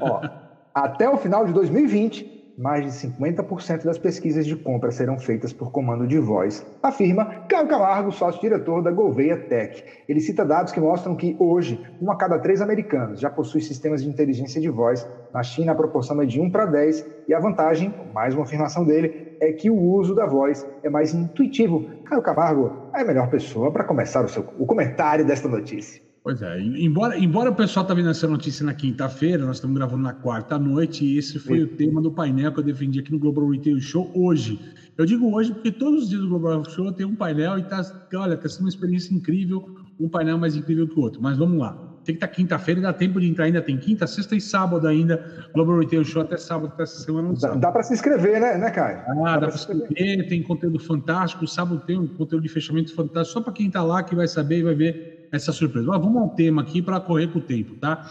Ó, 0.00 0.20
até 0.74 1.08
o 1.08 1.18
final 1.18 1.44
de 1.44 1.52
2020, 1.52 2.37
mais 2.58 2.84
de 2.84 3.08
50% 3.08 3.84
das 3.84 3.98
pesquisas 3.98 4.44
de 4.44 4.56
compra 4.56 4.90
serão 4.90 5.16
feitas 5.16 5.52
por 5.52 5.70
comando 5.70 6.08
de 6.08 6.18
voz, 6.18 6.66
afirma 6.82 7.24
Caio 7.48 7.68
Camargo, 7.68 8.10
sócio-diretor 8.10 8.82
da 8.82 8.90
Gouveia 8.90 9.36
Tech. 9.36 9.84
Ele 10.08 10.20
cita 10.20 10.44
dados 10.44 10.72
que 10.72 10.80
mostram 10.80 11.14
que 11.14 11.36
hoje, 11.38 11.80
um 12.02 12.10
a 12.10 12.16
cada 12.16 12.36
três 12.36 12.60
americanos 12.60 13.20
já 13.20 13.30
possui 13.30 13.60
sistemas 13.60 14.02
de 14.02 14.08
inteligência 14.08 14.60
de 14.60 14.68
voz. 14.68 15.08
Na 15.32 15.42
China, 15.44 15.70
a 15.70 15.76
proporção 15.76 16.20
é 16.20 16.26
de 16.26 16.40
1 16.40 16.50
para 16.50 16.66
10, 16.66 17.06
e 17.28 17.34
a 17.34 17.38
vantagem, 17.38 17.94
mais 18.12 18.34
uma 18.34 18.42
afirmação 18.42 18.84
dele, 18.84 19.36
é 19.40 19.52
que 19.52 19.70
o 19.70 19.78
uso 19.78 20.12
da 20.16 20.26
voz 20.26 20.66
é 20.82 20.90
mais 20.90 21.14
intuitivo. 21.14 21.88
Caio 22.06 22.22
Camargo 22.22 22.90
é 22.92 23.02
a 23.02 23.04
melhor 23.04 23.30
pessoa 23.30 23.70
para 23.70 23.84
começar 23.84 24.24
o, 24.24 24.28
seu, 24.28 24.44
o 24.58 24.66
comentário 24.66 25.24
desta 25.24 25.46
notícia. 25.46 26.07
Pois 26.22 26.42
é, 26.42 26.60
embora, 26.60 27.18
embora 27.18 27.50
o 27.50 27.54
pessoal 27.54 27.86
tá 27.86 27.94
vendo 27.94 28.10
essa 28.10 28.26
notícia 28.26 28.64
na 28.64 28.74
quinta-feira, 28.74 29.44
nós 29.44 29.56
estamos 29.56 29.76
gravando 29.76 30.02
na 30.02 30.12
quarta 30.12 30.58
noite 30.58 31.04
e 31.04 31.16
esse 31.16 31.38
foi 31.38 31.58
Sim. 31.58 31.64
o 31.64 31.68
tema 31.68 32.02
do 32.02 32.10
painel 32.10 32.52
que 32.52 32.60
eu 32.60 32.64
defendi 32.64 33.00
aqui 33.00 33.12
no 33.12 33.18
Global 33.18 33.48
Retail 33.48 33.80
Show 33.80 34.10
hoje. 34.14 34.60
Eu 34.96 35.06
digo 35.06 35.32
hoje 35.32 35.52
porque 35.52 35.70
todos 35.70 36.04
os 36.04 36.08
dias 36.10 36.22
do 36.22 36.28
Global 36.28 36.58
Retail 36.58 36.74
Show 36.74 36.92
tem 36.92 37.06
um 37.06 37.14
painel 37.14 37.58
e 37.58 37.62
tá, 37.62 37.80
olha, 38.14 38.36
tá 38.36 38.48
sendo 38.48 38.62
uma 38.62 38.68
experiência 38.68 39.14
incrível, 39.14 39.76
um 39.98 40.08
painel 40.08 40.36
mais 40.36 40.56
incrível 40.56 40.88
que 40.88 40.98
o 40.98 41.02
outro. 41.02 41.22
Mas 41.22 41.38
vamos 41.38 41.58
lá. 41.58 41.72
Tem 42.04 42.14
que 42.14 42.24
estar 42.24 42.28
tá 42.28 42.34
quinta-feira, 42.34 42.80
dá 42.80 42.92
tempo 42.92 43.20
de 43.20 43.28
entrar 43.28 43.44
ainda, 43.44 43.62
tem 43.62 43.76
quinta, 43.76 44.06
sexta 44.06 44.34
e 44.34 44.40
sábado 44.40 44.86
ainda. 44.88 45.48
Global 45.54 45.78
Retail 45.78 46.04
Show 46.04 46.22
até 46.22 46.36
sábado, 46.36 46.72
até 46.74 46.82
essa 46.82 47.00
semana. 47.02 47.32
Dá, 47.40 47.54
dá 47.54 47.70
para 47.70 47.82
se 47.82 47.94
inscrever, 47.94 48.40
né, 48.40 48.58
né 48.58 48.70
Caio? 48.70 48.98
Ah, 48.98 49.14
dá, 49.14 49.32
dá 49.32 49.38
para 49.48 49.50
se 49.52 49.70
inscrever, 49.70 50.28
tem 50.28 50.42
conteúdo 50.42 50.78
fantástico. 50.78 51.46
Sábado 51.46 51.82
tem 51.86 51.98
um 51.98 52.06
conteúdo 52.06 52.42
de 52.42 52.48
fechamento 52.48 52.94
fantástico, 52.94 53.38
só 53.38 53.40
para 53.40 53.52
quem 53.52 53.68
está 53.68 53.82
lá 53.82 54.02
que 54.02 54.14
vai 54.14 54.26
saber 54.26 54.58
e 54.58 54.62
vai 54.62 54.74
ver 54.74 55.17
essa 55.32 55.52
surpresa. 55.52 55.86
Vamos 55.86 56.16
ao 56.16 56.30
tema 56.30 56.62
aqui 56.62 56.82
para 56.82 57.00
correr 57.00 57.28
com 57.28 57.38
o 57.38 57.42
tempo, 57.42 57.74
tá? 57.76 58.08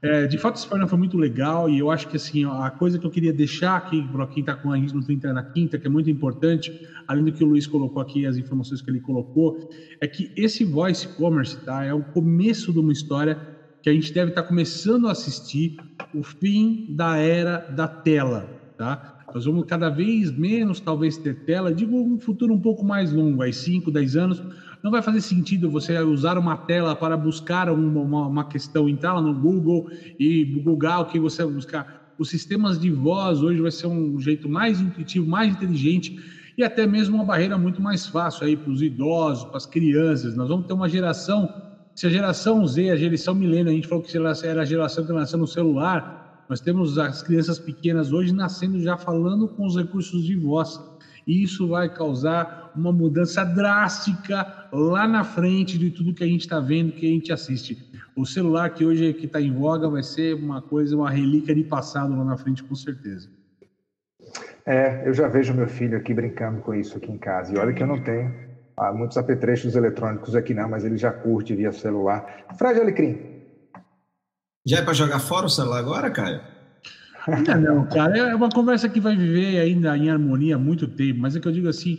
É, 0.00 0.28
de 0.28 0.38
fato, 0.38 0.56
esse 0.56 0.66
painel 0.68 0.86
foi 0.86 0.98
muito 0.98 1.18
legal 1.18 1.68
e 1.68 1.80
eu 1.80 1.90
acho 1.90 2.06
que 2.08 2.16
assim 2.16 2.44
a 2.44 2.70
coisa 2.70 3.00
que 3.00 3.04
eu 3.06 3.10
queria 3.10 3.32
deixar 3.32 3.76
aqui 3.76 4.06
para 4.12 4.26
quem 4.28 4.42
está 4.42 4.54
com 4.54 4.70
a 4.70 4.76
gente 4.76 4.94
no 4.94 5.04
Twitter 5.04 5.34
na 5.34 5.42
quinta, 5.42 5.76
que 5.76 5.88
é 5.88 5.90
muito 5.90 6.08
importante, 6.08 6.86
além 7.08 7.24
do 7.24 7.32
que 7.32 7.42
o 7.42 7.48
Luiz 7.48 7.66
colocou 7.66 8.00
aqui, 8.00 8.24
as 8.24 8.36
informações 8.36 8.80
que 8.80 8.88
ele 8.88 9.00
colocou, 9.00 9.68
é 10.00 10.06
que 10.06 10.30
esse 10.36 10.64
voice 10.64 11.08
commerce 11.16 11.58
tá, 11.64 11.84
é 11.84 11.92
o 11.92 12.02
começo 12.02 12.72
de 12.72 12.78
uma 12.78 12.92
história 12.92 13.36
que 13.82 13.90
a 13.90 13.92
gente 13.92 14.12
deve 14.12 14.30
estar 14.30 14.42
tá 14.42 14.48
começando 14.48 15.08
a 15.08 15.12
assistir 15.12 15.76
o 16.14 16.22
fim 16.22 16.86
da 16.90 17.16
era 17.16 17.58
da 17.58 17.88
tela, 17.88 18.48
tá? 18.76 19.18
Nós 19.34 19.44
vamos 19.44 19.64
cada 19.66 19.90
vez 19.90 20.30
menos, 20.30 20.80
talvez, 20.80 21.18
ter 21.18 21.44
tela. 21.44 21.72
Digo 21.72 21.96
um 22.00 22.18
futuro 22.18 22.54
um 22.54 22.60
pouco 22.60 22.84
mais 22.84 23.12
longo, 23.12 23.42
aí 23.42 23.52
5, 23.52 23.90
10 23.90 24.16
anos, 24.16 24.42
não 24.82 24.90
vai 24.90 25.02
fazer 25.02 25.20
sentido 25.20 25.70
você 25.70 25.98
usar 26.00 26.38
uma 26.38 26.56
tela 26.56 26.94
para 26.94 27.16
buscar 27.16 27.70
uma, 27.70 28.00
uma, 28.00 28.26
uma 28.26 28.44
questão, 28.44 28.88
entrar 28.88 29.14
lá 29.14 29.22
no 29.22 29.34
Google 29.34 29.88
e 30.18 30.44
googar 30.44 31.00
o 31.00 31.06
que 31.06 31.18
você 31.18 31.44
vai 31.44 31.52
buscar. 31.52 31.86
Os 32.18 32.30
sistemas 32.30 32.78
de 32.78 32.90
voz 32.90 33.42
hoje 33.42 33.60
vai 33.60 33.70
ser 33.70 33.86
um 33.86 34.18
jeito 34.18 34.48
mais 34.48 34.80
intuitivo, 34.80 35.26
mais 35.26 35.52
inteligente 35.52 36.16
e 36.56 36.64
até 36.64 36.86
mesmo 36.86 37.14
uma 37.14 37.24
barreira 37.24 37.56
muito 37.56 37.80
mais 37.80 38.06
fácil 38.06 38.44
aí 38.44 38.56
para 38.56 38.72
os 38.72 38.82
idosos, 38.82 39.44
para 39.44 39.58
as 39.58 39.66
crianças. 39.66 40.34
Nós 40.34 40.48
vamos 40.48 40.66
ter 40.66 40.72
uma 40.72 40.88
geração, 40.88 41.48
se 41.94 42.06
a 42.06 42.10
geração 42.10 42.66
Z, 42.66 42.90
a 42.90 42.96
geração 42.96 43.34
milênio, 43.34 43.70
a 43.70 43.74
gente 43.74 43.86
falou 43.86 44.02
que 44.02 44.16
era 44.16 44.62
a 44.62 44.64
geração 44.64 45.06
que 45.06 45.12
nasceu 45.12 45.38
no 45.38 45.46
celular, 45.46 46.44
nós 46.48 46.60
temos 46.60 46.98
as 46.98 47.22
crianças 47.22 47.58
pequenas 47.60 48.10
hoje 48.10 48.32
nascendo 48.32 48.80
já 48.80 48.96
falando 48.96 49.46
com 49.48 49.66
os 49.66 49.76
recursos 49.76 50.24
de 50.24 50.34
voz. 50.34 50.80
E 51.28 51.42
isso 51.42 51.68
vai 51.68 51.92
causar 51.92 52.72
uma 52.74 52.90
mudança 52.90 53.44
drástica 53.44 54.66
lá 54.72 55.06
na 55.06 55.22
frente 55.22 55.76
de 55.76 55.90
tudo 55.90 56.14
que 56.14 56.24
a 56.24 56.26
gente 56.26 56.40
está 56.40 56.58
vendo, 56.58 56.92
que 56.92 57.06
a 57.06 57.10
gente 57.10 57.30
assiste. 57.30 57.76
O 58.16 58.24
celular 58.24 58.70
que 58.70 58.82
hoje 58.82 59.12
que 59.12 59.26
está 59.26 59.38
em 59.38 59.52
voga 59.52 59.90
vai 59.90 60.02
ser 60.02 60.34
uma 60.34 60.62
coisa, 60.62 60.96
uma 60.96 61.10
relíquia 61.10 61.54
de 61.54 61.64
passado 61.64 62.16
lá 62.16 62.24
na 62.24 62.38
frente, 62.38 62.64
com 62.64 62.74
certeza. 62.74 63.28
É, 64.64 65.06
eu 65.06 65.12
já 65.12 65.28
vejo 65.28 65.52
meu 65.52 65.68
filho 65.68 65.98
aqui 65.98 66.14
brincando 66.14 66.62
com 66.62 66.74
isso 66.74 66.96
aqui 66.96 67.12
em 67.12 67.18
casa. 67.18 67.54
E 67.54 67.58
olha 67.58 67.74
que 67.74 67.82
eu 67.82 67.86
não 67.86 68.02
tenho 68.02 68.34
ah, 68.74 68.90
muitos 68.92 69.18
apetrechos 69.18 69.76
eletrônicos 69.76 70.34
aqui 70.34 70.54
não, 70.54 70.68
mas 70.68 70.82
ele 70.82 70.96
já 70.96 71.12
curte 71.12 71.54
via 71.54 71.72
celular. 71.72 72.46
Fred 72.56 72.80
Alecrim. 72.80 73.42
Já 74.66 74.78
é 74.78 74.82
para 74.82 74.94
jogar 74.94 75.18
fora 75.18 75.44
o 75.44 75.50
celular 75.50 75.78
agora, 75.78 76.10
Caio? 76.10 76.40
Não, 77.60 77.84
cara, 77.86 78.16
é 78.16 78.34
uma 78.34 78.48
conversa 78.48 78.88
que 78.88 79.00
vai 79.00 79.16
viver 79.16 79.58
ainda 79.60 79.96
em 79.96 80.08
harmonia 80.08 80.56
há 80.56 80.58
muito 80.58 80.88
tempo, 80.88 81.20
mas 81.20 81.36
é 81.36 81.40
que 81.40 81.46
eu 81.48 81.52
digo 81.52 81.68
assim, 81.68 81.98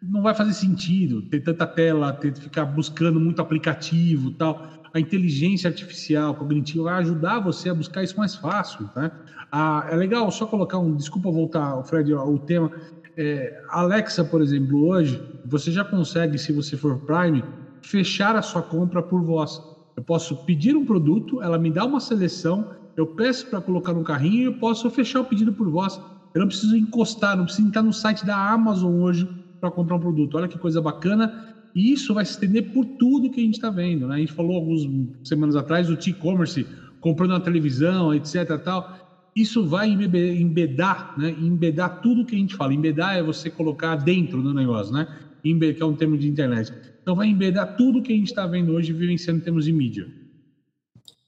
não 0.00 0.22
vai 0.22 0.34
fazer 0.34 0.54
sentido 0.54 1.22
ter 1.22 1.40
tanta 1.40 1.66
tela, 1.66 2.12
ter 2.12 2.34
ficar 2.36 2.64
buscando 2.66 3.18
muito 3.20 3.40
aplicativo 3.40 4.30
tal. 4.32 4.60
A 4.92 5.00
inteligência 5.00 5.68
artificial 5.68 6.34
cognitiva 6.34 6.84
vai 6.84 6.94
ajudar 7.00 7.40
você 7.40 7.68
a 7.68 7.74
buscar 7.74 8.02
isso 8.02 8.14
mais 8.16 8.34
fácil, 8.36 8.88
tá? 8.88 9.12
Ah, 9.50 9.84
é 9.88 9.96
legal 9.96 10.30
só 10.30 10.46
colocar 10.46 10.78
um, 10.78 10.94
desculpa 10.94 11.30
voltar, 11.30 11.82
Fred, 11.84 12.12
ao 12.12 12.38
tema. 12.38 12.70
É, 13.16 13.52
Alexa, 13.70 14.24
por 14.24 14.40
exemplo, 14.40 14.86
hoje 14.86 15.22
você 15.44 15.70
já 15.72 15.84
consegue, 15.84 16.38
se 16.38 16.52
você 16.52 16.76
for 16.76 16.98
Prime, 17.00 17.46
fechar 17.84 18.36
a 18.36 18.42
sua 18.42 18.62
compra 18.62 19.02
por 19.02 19.22
voz. 19.22 19.60
Eu 19.96 20.02
posso 20.02 20.36
pedir 20.36 20.76
um 20.76 20.84
produto, 20.84 21.42
ela 21.42 21.58
me 21.58 21.70
dá 21.70 21.84
uma 21.84 22.00
seleção 22.00 22.66
eu 22.98 23.06
peço 23.06 23.46
para 23.46 23.60
colocar 23.60 23.92
no 23.92 24.02
carrinho 24.02 24.40
e 24.40 24.44
eu 24.46 24.54
posso 24.54 24.90
fechar 24.90 25.20
o 25.20 25.24
pedido 25.24 25.52
por 25.52 25.70
voz. 25.70 26.00
Eu 26.34 26.40
não 26.40 26.48
preciso 26.48 26.76
encostar, 26.76 27.36
não 27.36 27.44
preciso 27.44 27.68
entrar 27.68 27.80
no 27.80 27.92
site 27.92 28.26
da 28.26 28.36
Amazon 28.50 28.92
hoje 29.00 29.24
para 29.60 29.70
comprar 29.70 29.94
um 29.94 30.00
produto. 30.00 30.36
Olha 30.36 30.48
que 30.48 30.58
coisa 30.58 30.82
bacana. 30.82 31.54
E 31.72 31.92
isso 31.92 32.12
vai 32.12 32.24
se 32.24 32.32
estender 32.32 32.72
por 32.72 32.84
tudo 32.84 33.30
que 33.30 33.40
a 33.40 33.44
gente 33.44 33.54
está 33.54 33.70
vendo. 33.70 34.08
Né? 34.08 34.16
A 34.16 34.18
gente 34.18 34.32
falou 34.32 34.56
algumas 34.56 34.82
semanas 35.22 35.54
atrás 35.54 35.86
do 35.86 35.94
e-commerce, 35.94 36.66
comprando 37.00 37.30
uma 37.30 37.40
televisão, 37.40 38.12
etc. 38.12 38.58
Tal. 38.64 39.30
Isso 39.34 39.64
vai 39.64 39.88
embedar, 39.88 41.14
né? 41.16 41.36
embedar 41.38 42.00
tudo 42.00 42.26
que 42.26 42.34
a 42.34 42.38
gente 42.38 42.56
fala. 42.56 42.74
Embedar 42.74 43.16
é 43.16 43.22
você 43.22 43.48
colocar 43.48 43.94
dentro 43.94 44.42
do 44.42 44.52
negócio, 44.52 44.92
né? 44.92 45.06
Embed, 45.44 45.76
que 45.76 45.82
é 45.84 45.86
um 45.86 45.94
termo 45.94 46.18
de 46.18 46.26
internet. 46.26 46.72
Então 47.00 47.14
vai 47.14 47.28
embedar 47.28 47.76
tudo 47.76 48.02
que 48.02 48.12
a 48.12 48.16
gente 48.16 48.26
está 48.26 48.44
vendo 48.44 48.72
hoje 48.72 48.92
vivenciando 48.92 49.38
em 49.38 49.44
termos 49.44 49.66
de 49.66 49.72
mídia. 49.72 50.17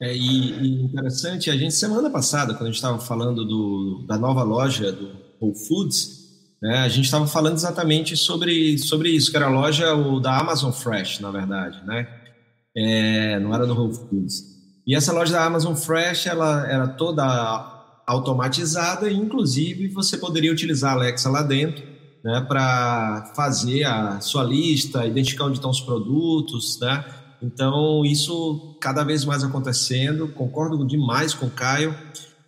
É, 0.02 0.16
e, 0.16 0.52
e, 0.52 0.82
interessante, 0.82 1.50
a 1.50 1.56
gente, 1.56 1.74
semana 1.74 2.08
passada, 2.08 2.54
quando 2.54 2.62
a 2.62 2.66
gente 2.66 2.76
estava 2.76 2.98
falando 2.98 3.44
do, 3.44 4.06
da 4.08 4.16
nova 4.16 4.42
loja 4.42 4.90
do 4.90 5.10
Whole 5.38 5.54
Foods, 5.68 6.20
né, 6.62 6.78
a 6.78 6.88
gente 6.88 7.04
estava 7.04 7.26
falando 7.26 7.56
exatamente 7.56 8.16
sobre, 8.16 8.78
sobre 8.78 9.10
isso, 9.10 9.30
que 9.30 9.36
era 9.36 9.46
a 9.46 9.50
loja 9.50 9.94
o, 9.94 10.18
da 10.18 10.38
Amazon 10.38 10.72
Fresh, 10.72 11.20
na 11.20 11.30
verdade, 11.30 11.84
né? 11.84 12.08
É, 12.74 13.38
não 13.40 13.54
era 13.54 13.66
do 13.66 13.74
Whole 13.74 13.94
Foods. 13.94 14.42
E 14.86 14.94
essa 14.94 15.12
loja 15.12 15.32
da 15.32 15.44
Amazon 15.44 15.74
Fresh, 15.74 16.26
ela 16.26 16.66
era 16.66 16.88
toda 16.88 17.22
automatizada 18.06 19.10
e, 19.10 19.14
inclusive, 19.14 19.88
você 19.88 20.16
poderia 20.16 20.52
utilizar 20.52 20.92
a 20.92 20.94
Alexa 20.94 21.28
lá 21.28 21.42
dentro, 21.42 21.84
né, 22.24 22.44
para 22.48 23.32
fazer 23.36 23.84
a 23.84 24.18
sua 24.20 24.44
lista, 24.44 25.06
identificar 25.06 25.44
onde 25.44 25.58
estão 25.58 25.70
os 25.70 25.80
produtos, 25.80 26.78
né? 26.80 27.04
Então, 27.42 28.05
isso 28.05 28.76
cada 28.81 29.03
vez 29.03 29.24
mais 29.24 29.42
acontecendo. 29.42 30.29
Concordo 30.29 30.87
demais 30.87 31.33
com 31.33 31.46
o 31.46 31.50
Caio, 31.50 31.94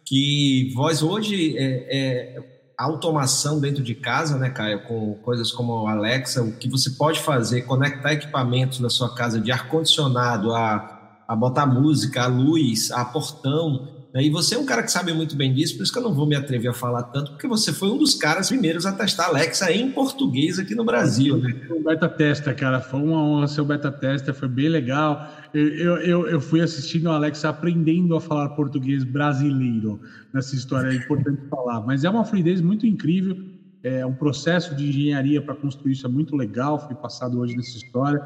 que 0.05 0.73
voz 0.75 1.03
hoje 1.03 1.57
é, 1.57 2.37
é 2.37 2.53
automação 2.77 3.61
dentro 3.61 3.83
de 3.83 3.95
casa, 3.95 4.37
né, 4.37 4.51
Caio, 4.51 4.83
com 4.83 5.15
coisas 5.23 5.53
como 5.53 5.87
a 5.87 5.93
Alexa, 5.93 6.43
o 6.43 6.53
que 6.53 6.69
você 6.69 6.91
pode 6.91 7.21
fazer, 7.21 7.63
conectar 7.63 8.13
equipamentos 8.13 8.81
na 8.81 8.91
sua 8.91 9.15
casa 9.15 9.41
de 9.41 9.53
ar-condicionado 9.53 10.53
a, 10.53 11.23
a 11.29 11.37
botar 11.37 11.67
música, 11.67 12.25
a 12.25 12.27
luz, 12.27 12.91
a 12.91 13.05
portão? 13.05 14.02
E 14.15 14.29
você 14.29 14.55
é 14.55 14.59
um 14.59 14.67
cara 14.67 14.83
que 14.83 14.93
sabe 14.93 15.13
muito 15.13 15.35
bem 15.35 15.55
disso, 15.55 15.75
por 15.77 15.85
isso 15.85 15.93
que 15.93 15.99
eu 15.99 16.03
não 16.03 16.13
vou 16.13 16.27
me 16.27 16.37
atrever 16.37 16.71
a 16.71 16.75
falar 16.75 17.05
tanto, 17.05 17.31
porque 17.31 17.49
você 17.49 17.73
foi 17.73 17.89
um 17.89 17.97
dos 17.97 18.15
caras 18.15 18.49
primeiros 18.49 18.85
a 18.85 18.93
testar 18.93 19.29
Alexa 19.29 19.73
em 19.73 19.91
português 19.91 20.59
aqui 20.59 20.75
no 20.75 20.85
Brasil, 20.85 21.39
né? 21.39 21.67
O 21.71 21.83
beta 21.83 22.09
tester, 22.09 22.55
cara, 22.55 22.81
foi 22.81 23.01
uma 23.01 23.23
honra 23.23 23.49
ser 23.49 23.63
o 23.63 23.65
beta 23.65 23.91
tester, 23.91 24.35
foi 24.35 24.49
bem 24.49 24.69
legal. 24.69 25.33
Eu, 25.55 25.97
eu, 25.99 26.29
eu 26.29 26.41
fui 26.41 26.61
assistindo 26.61 27.09
a 27.09 27.15
Alexa 27.15 27.49
aprendendo 27.49 28.15
a 28.15 28.21
falar 28.21 28.51
português 28.51 29.03
brasileiro 29.03 29.99
nessa 30.33 30.55
história, 30.55 30.91
é 30.91 30.95
importante 30.95 31.41
falar. 31.49 31.81
Mas 31.81 32.05
é 32.05 32.11
uma 32.11 32.25
fluidez 32.25 32.61
muito 32.61 32.87
incrível, 32.87 33.37
é 33.83 34.05
um 34.05 34.15
processo 34.15 34.77
de 34.77 34.89
engenharia 34.89 35.41
para 35.41 35.55
construir 35.55 35.93
isso 35.93 36.07
é 36.07 36.11
muito 36.11 36.37
legal, 36.37 36.79
foi 36.79 36.95
passado 36.95 37.41
hoje 37.41 37.57
nessa 37.57 37.79
história. 37.79 38.23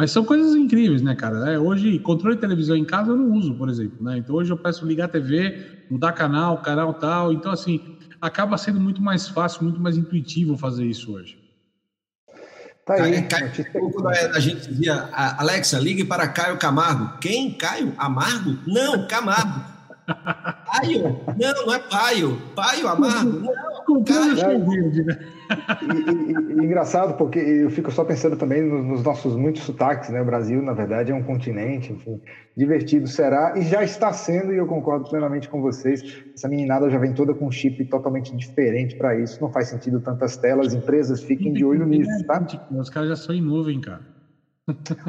Mas 0.00 0.12
são 0.12 0.24
coisas 0.24 0.56
incríveis, 0.56 1.02
né, 1.02 1.14
cara? 1.14 1.52
É, 1.52 1.58
hoje, 1.58 1.98
controle 1.98 2.34
de 2.34 2.40
televisão 2.40 2.74
em 2.74 2.86
casa 2.86 3.10
eu 3.10 3.16
não 3.18 3.32
uso, 3.32 3.52
por 3.54 3.68
exemplo, 3.68 4.02
né? 4.02 4.16
Então 4.16 4.34
hoje 4.34 4.50
eu 4.50 4.56
peço 4.56 4.86
ligar 4.86 5.04
a 5.04 5.08
TV, 5.08 5.84
mudar 5.90 6.12
canal, 6.12 6.56
canal 6.62 6.94
tal. 6.94 7.34
Então, 7.34 7.52
assim, 7.52 7.98
acaba 8.18 8.56
sendo 8.56 8.80
muito 8.80 9.02
mais 9.02 9.28
fácil, 9.28 9.62
muito 9.62 9.78
mais 9.78 9.98
intuitivo 9.98 10.56
fazer 10.56 10.86
isso 10.86 11.12
hoje. 11.12 11.38
Tá 12.86 12.94
aí. 12.94 13.20
Caio, 13.24 13.52
quando 13.92 14.08
a 14.08 14.40
gente 14.40 14.70
dizia, 14.70 15.10
Alexa, 15.12 15.78
ligue 15.78 16.02
para 16.02 16.26
Caio 16.28 16.56
Camargo. 16.56 17.18
Quem? 17.18 17.52
Caio? 17.52 17.92
Amargo? 17.98 18.56
Não, 18.66 19.06
Camargo. 19.06 19.62
Paio? 20.14 21.20
Não, 21.38 21.66
não 21.66 21.74
é 21.74 21.78
Paio. 21.78 22.36
Paio 22.54 22.88
Amargo? 22.88 23.40
Não, 23.40 24.04
Caio. 24.04 24.66
Né? 24.66 25.18
E, 25.82 26.10
e, 26.10 26.60
e, 26.60 26.64
engraçado, 26.64 27.16
porque 27.16 27.38
eu 27.38 27.70
fico 27.70 27.90
só 27.90 28.04
pensando 28.04 28.36
também 28.36 28.62
nos, 28.62 28.84
nos, 28.84 29.02
nossos 29.02 29.34
muitos 29.36 29.62
sotaques, 29.62 30.10
né? 30.10 30.22
O 30.22 30.24
Brasil, 30.24 30.62
na 30.62 30.72
verdade, 30.72 31.10
é 31.10 31.14
um 31.14 31.22
continente, 31.22 31.92
enfim, 31.92 32.20
divertido 32.56 33.08
será 33.08 33.54
e 33.58 33.62
já 33.62 33.82
está 33.82 34.12
sendo, 34.12 34.52
e 34.52 34.56
eu 34.56 34.66
concordo 34.66 35.08
plenamente 35.08 35.48
com 35.48 35.60
vocês. 35.60 36.22
Essa 36.34 36.48
meninada 36.48 36.88
já 36.88 36.98
vem 36.98 37.12
toda 37.12 37.34
com 37.34 37.46
um 37.46 37.50
chip 37.50 37.84
totalmente 37.86 38.34
diferente 38.36 38.94
para 38.96 39.18
isso, 39.18 39.40
não 39.40 39.50
faz 39.50 39.68
sentido 39.68 40.00
tantas 40.00 40.36
telas, 40.36 40.72
empresas 40.72 41.22
fiquem 41.22 41.52
de 41.52 41.64
olho 41.64 41.84
nisso, 41.84 42.24
tá? 42.26 42.46
Os 42.70 42.90
caras 42.90 43.08
já 43.08 43.16
são 43.16 43.34
em 43.34 43.42
nuvem, 43.42 43.80
cara. 43.80 44.19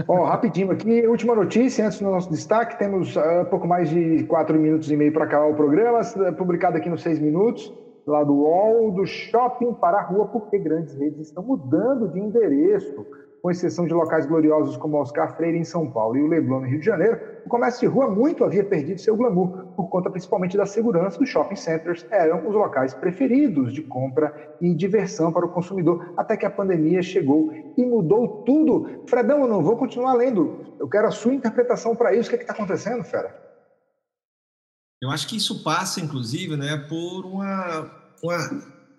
Ó, 0.07 0.25
rapidinho 0.25 0.71
aqui, 0.71 1.05
última 1.07 1.35
notícia, 1.35 1.85
antes 1.85 1.99
do 1.99 2.09
nosso 2.09 2.29
destaque, 2.29 2.77
temos 2.77 3.15
uh, 3.15 3.45
pouco 3.49 3.67
mais 3.67 3.89
de 3.89 4.23
quatro 4.23 4.57
minutos 4.59 4.91
e 4.91 4.95
meio 4.95 5.13
para 5.13 5.25
acabar 5.25 5.47
o 5.47 5.55
programa, 5.55 6.01
publicado 6.37 6.77
aqui 6.77 6.89
nos 6.89 7.01
seis 7.01 7.19
minutos 7.19 7.73
lá 8.05 8.23
do 8.23 8.33
UOL, 8.33 8.91
do 8.91 9.05
shopping 9.05 9.73
para 9.73 9.99
a 9.99 10.01
rua, 10.01 10.27
porque 10.27 10.57
grandes 10.57 10.95
redes 10.95 11.27
estão 11.27 11.43
mudando 11.43 12.07
de 12.09 12.19
endereço, 12.19 13.05
com 13.41 13.49
exceção 13.49 13.85
de 13.85 13.93
locais 13.93 14.25
gloriosos 14.25 14.77
como 14.77 14.97
Oscar 14.97 15.35
Freire 15.35 15.57
em 15.57 15.63
São 15.63 15.89
Paulo 15.89 16.17
e 16.17 16.21
o 16.21 16.27
Leblon 16.27 16.61
no 16.61 16.67
Rio 16.67 16.79
de 16.79 16.85
Janeiro, 16.85 17.19
o 17.45 17.49
comércio 17.49 17.81
de 17.81 17.87
rua 17.87 18.09
muito 18.09 18.43
havia 18.43 18.63
perdido 18.63 18.99
seu 18.99 19.15
glamour, 19.15 19.67
por 19.75 19.89
conta 19.89 20.09
principalmente 20.09 20.57
da 20.57 20.65
segurança 20.65 21.19
dos 21.19 21.29
shopping 21.29 21.55
centers, 21.55 22.05
eram 22.09 22.47
os 22.47 22.53
locais 22.53 22.93
preferidos 22.93 23.73
de 23.73 23.81
compra 23.81 24.55
e 24.61 24.73
diversão 24.73 25.31
para 25.31 25.45
o 25.45 25.49
consumidor, 25.49 26.13
até 26.17 26.37
que 26.37 26.45
a 26.45 26.49
pandemia 26.49 27.01
chegou 27.01 27.51
e 27.77 27.85
mudou 27.85 28.43
tudo. 28.43 29.03
Fredão, 29.07 29.41
eu 29.41 29.47
não 29.47 29.63
vou 29.63 29.77
continuar 29.77 30.13
lendo, 30.13 30.75
eu 30.79 30.87
quero 30.87 31.07
a 31.07 31.11
sua 31.11 31.33
interpretação 31.33 31.95
para 31.95 32.15
isso, 32.15 32.27
o 32.27 32.31
que 32.31 32.37
é 32.37 32.41
está 32.41 32.53
acontecendo, 32.53 33.03
Fera? 33.03 33.35
Eu 35.01 35.09
acho 35.09 35.27
que 35.27 35.37
isso 35.37 35.63
passa, 35.63 35.99
inclusive, 35.99 36.55
né, 36.55 36.77
por 36.87 37.25
uma, 37.25 37.91
uma 38.23 38.37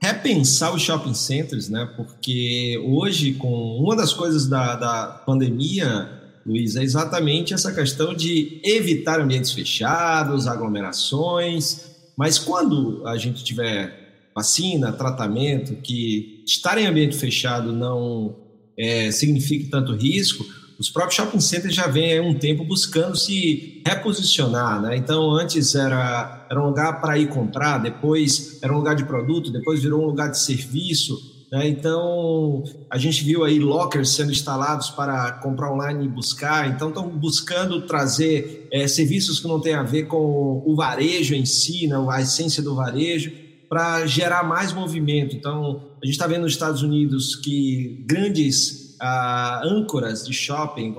repensar 0.03 0.75
os 0.75 0.83
shopping 0.83 1.15
centers, 1.15 1.69
né? 1.69 1.89
Porque 1.97 2.77
hoje, 2.85 3.35
com 3.35 3.79
uma 3.79 3.95
das 3.95 4.13
coisas 4.13 4.49
da, 4.49 4.75
da 4.75 5.07
pandemia, 5.25 6.22
Luiz, 6.45 6.77
é 6.77 6.83
exatamente 6.83 7.55
essa 7.55 7.73
questão 7.73 8.15
de 8.15 8.61
evitar 8.65 9.21
ambientes 9.21 9.53
fechados, 9.53 10.47
aglomerações. 10.47 11.93
Mas 12.17 12.39
quando 12.39 13.07
a 13.07 13.17
gente 13.17 13.45
tiver 13.45 14.31
vacina, 14.35 14.93
tratamento, 14.93 15.77
que 15.77 16.43
estar 16.47 16.79
em 16.79 16.87
ambiente 16.87 17.17
fechado 17.17 17.73
não 17.73 18.37
é, 18.77 19.11
signifique 19.11 19.69
tanto 19.69 19.95
risco, 19.95 20.45
os 20.79 20.91
próprios 20.91 21.15
shopping 21.15 21.39
centers 21.39 21.75
já 21.75 21.87
vêm 21.87 22.19
há 22.19 22.23
um 22.23 22.35
tempo 22.35 22.65
buscando 22.65 23.17
se 23.17 23.81
reposicionar, 23.87 24.83
né? 24.83 24.97
Então, 24.97 25.31
antes 25.31 25.77
era, 25.77 26.47
era 26.51 26.61
um 26.61 26.67
lugar 26.67 27.01
para 27.01 27.17
ir 27.17 27.29
comprar, 27.29 27.79
depois 27.79 28.59
era 28.61 28.73
um 28.73 28.79
lugar 28.79 28.97
de 28.97 29.05
produto, 29.05 29.53
depois 29.53 29.81
virou 29.81 30.03
um 30.03 30.07
lugar 30.07 30.31
de 30.31 30.41
serviço, 30.41 31.32
né? 31.53 31.69
Então, 31.69 32.65
a 32.91 32.97
gente 32.97 33.23
viu 33.23 33.45
aí 33.45 33.59
lockers 33.59 34.15
sendo 34.15 34.33
instalados 34.33 34.89
para 34.89 35.33
comprar 35.33 35.71
online 35.71 36.07
e 36.07 36.09
buscar, 36.09 36.67
então 36.71 36.89
estão 36.89 37.07
buscando 37.11 37.83
trazer 37.83 38.69
é, 38.73 38.89
serviços 38.89 39.39
que 39.39 39.47
não 39.47 39.61
têm 39.61 39.75
a 39.75 39.83
ver 39.83 40.05
com 40.05 40.63
o 40.65 40.75
varejo 40.75 41.35
em 41.35 41.45
si, 41.45 41.87
né? 41.87 41.97
a 42.11 42.23
essência 42.23 42.63
do 42.63 42.75
varejo, 42.75 43.31
para 43.69 44.07
gerar 44.07 44.43
mais 44.43 44.73
movimento. 44.73 45.37
Então, 45.37 45.91
a 46.03 46.07
gente 46.07 46.15
está 46.15 46.27
vendo 46.27 46.43
nos 46.43 46.53
Estados 46.53 46.83
Unidos 46.83 47.37
que 47.37 48.03
grandes 48.09 48.97
âncoras 49.63 50.25
de 50.25 50.33
shopping 50.33 50.95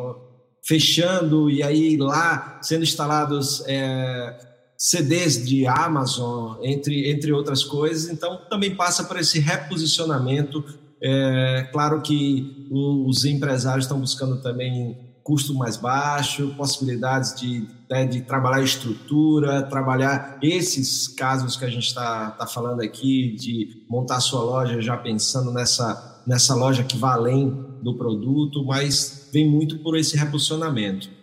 fechando 0.61 1.49
e 1.49 1.63
aí 1.63 1.97
lá 1.97 2.59
sendo 2.61 2.83
instalados 2.83 3.63
é, 3.65 4.52
CDs 4.83 5.45
de 5.45 5.65
Amazon, 5.65 6.57
entre, 6.61 7.09
entre 7.09 7.31
outras 7.31 7.63
coisas. 7.63 8.11
Então, 8.11 8.41
também 8.49 8.75
passa 8.75 9.05
por 9.05 9.17
esse 9.17 9.39
reposicionamento. 9.39 10.61
É, 11.01 11.69
claro 11.71 12.01
que 12.01 12.67
os 12.69 13.23
empresários 13.23 13.85
estão 13.85 13.97
buscando 13.97 14.41
também 14.41 14.97
custo 15.23 15.53
mais 15.53 15.77
baixo, 15.77 16.53
possibilidades 16.57 17.33
de, 17.33 17.65
né, 17.89 18.05
de 18.05 18.23
trabalhar 18.23 18.61
estrutura, 18.61 19.63
trabalhar 19.63 20.37
esses 20.41 21.07
casos 21.07 21.55
que 21.55 21.63
a 21.63 21.69
gente 21.69 21.87
está 21.87 22.31
tá 22.31 22.45
falando 22.45 22.81
aqui, 22.81 23.37
de 23.37 23.85
montar 23.89 24.19
sua 24.19 24.43
loja 24.43 24.81
já 24.81 24.97
pensando 24.97 25.49
nessa, 25.53 26.21
nessa 26.27 26.53
loja 26.55 26.83
que 26.83 26.97
vai 26.97 27.13
além 27.13 27.49
do 27.81 27.95
produto, 27.97 28.65
mas 28.65 29.29
vem 29.31 29.49
muito 29.49 29.79
por 29.79 29.95
esse 29.95 30.17
reposicionamento. 30.17 31.22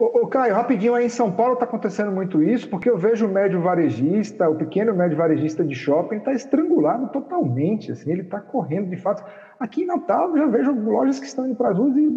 Ô, 0.00 0.26
Caio, 0.28 0.54
rapidinho, 0.54 0.94
aí 0.94 1.04
em 1.04 1.10
São 1.10 1.30
Paulo 1.30 1.52
está 1.52 1.66
acontecendo 1.66 2.10
muito 2.10 2.42
isso, 2.42 2.66
porque 2.70 2.88
eu 2.88 2.96
vejo 2.96 3.26
o 3.26 3.28
médio 3.30 3.60
varejista, 3.60 4.48
o 4.48 4.54
pequeno 4.54 4.94
médio 4.94 5.18
varejista 5.18 5.62
de 5.62 5.74
shopping 5.74 6.16
está 6.16 6.32
estrangulado 6.32 7.08
totalmente, 7.08 7.92
assim, 7.92 8.10
ele 8.10 8.22
está 8.22 8.40
correndo 8.40 8.88
de 8.88 8.96
fato. 8.96 9.22
Aqui 9.58 9.82
em 9.82 9.86
Natal 9.86 10.30
eu 10.30 10.38
já 10.38 10.46
vejo 10.46 10.72
lojas 10.72 11.20
que 11.20 11.26
estão 11.26 11.46
indo 11.46 11.54
para 11.54 11.72
as 11.72 11.76
ruas 11.76 11.94
e 11.98 12.08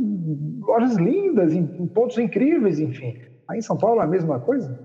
lojas 0.61 0.95
lindas, 0.95 1.53
em, 1.53 1.59
em 1.59 1.87
pontos 1.87 2.17
incríveis, 2.17 2.79
enfim. 2.79 3.17
Aí 3.49 3.59
em 3.59 3.61
São 3.61 3.77
Paulo 3.77 3.99
é 3.99 4.05
a 4.05 4.07
mesma 4.07 4.39
coisa? 4.39 4.79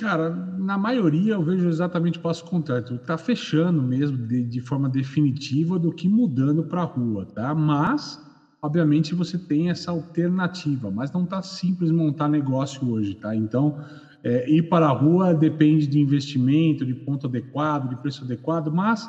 Cara, 0.00 0.30
na 0.30 0.78
maioria 0.78 1.34
eu 1.34 1.42
vejo 1.42 1.68
exatamente 1.68 2.18
o 2.18 2.22
passo 2.22 2.44
contrário. 2.44 2.96
Está 2.96 3.18
fechando 3.18 3.82
mesmo 3.82 4.16
de, 4.28 4.44
de, 4.44 4.60
forma 4.60 4.88
definitiva 4.88 5.78
do 5.78 5.92
que 5.92 6.08
mudando 6.08 6.64
para 6.64 6.82
a 6.82 6.84
rua, 6.84 7.26
tá? 7.34 7.54
Mas, 7.54 8.18
obviamente, 8.64 9.14
você 9.14 9.36
tem 9.36 9.68
essa 9.68 9.90
alternativa, 9.90 10.90
mas 10.90 11.12
não 11.12 11.24
está 11.24 11.42
simples 11.42 11.90
montar 11.90 12.30
negócio 12.30 12.90
hoje, 12.90 13.14
tá? 13.14 13.36
Então, 13.36 13.78
é, 14.22 14.48
ir 14.48 14.62
para 14.70 14.86
a 14.86 14.90
rua 14.90 15.34
depende 15.34 15.86
de 15.86 16.00
investimento, 16.00 16.86
de 16.86 16.94
ponto 16.94 17.26
adequado, 17.26 17.90
de 17.90 17.96
preço 17.96 18.24
adequado, 18.24 18.72
mas 18.72 19.06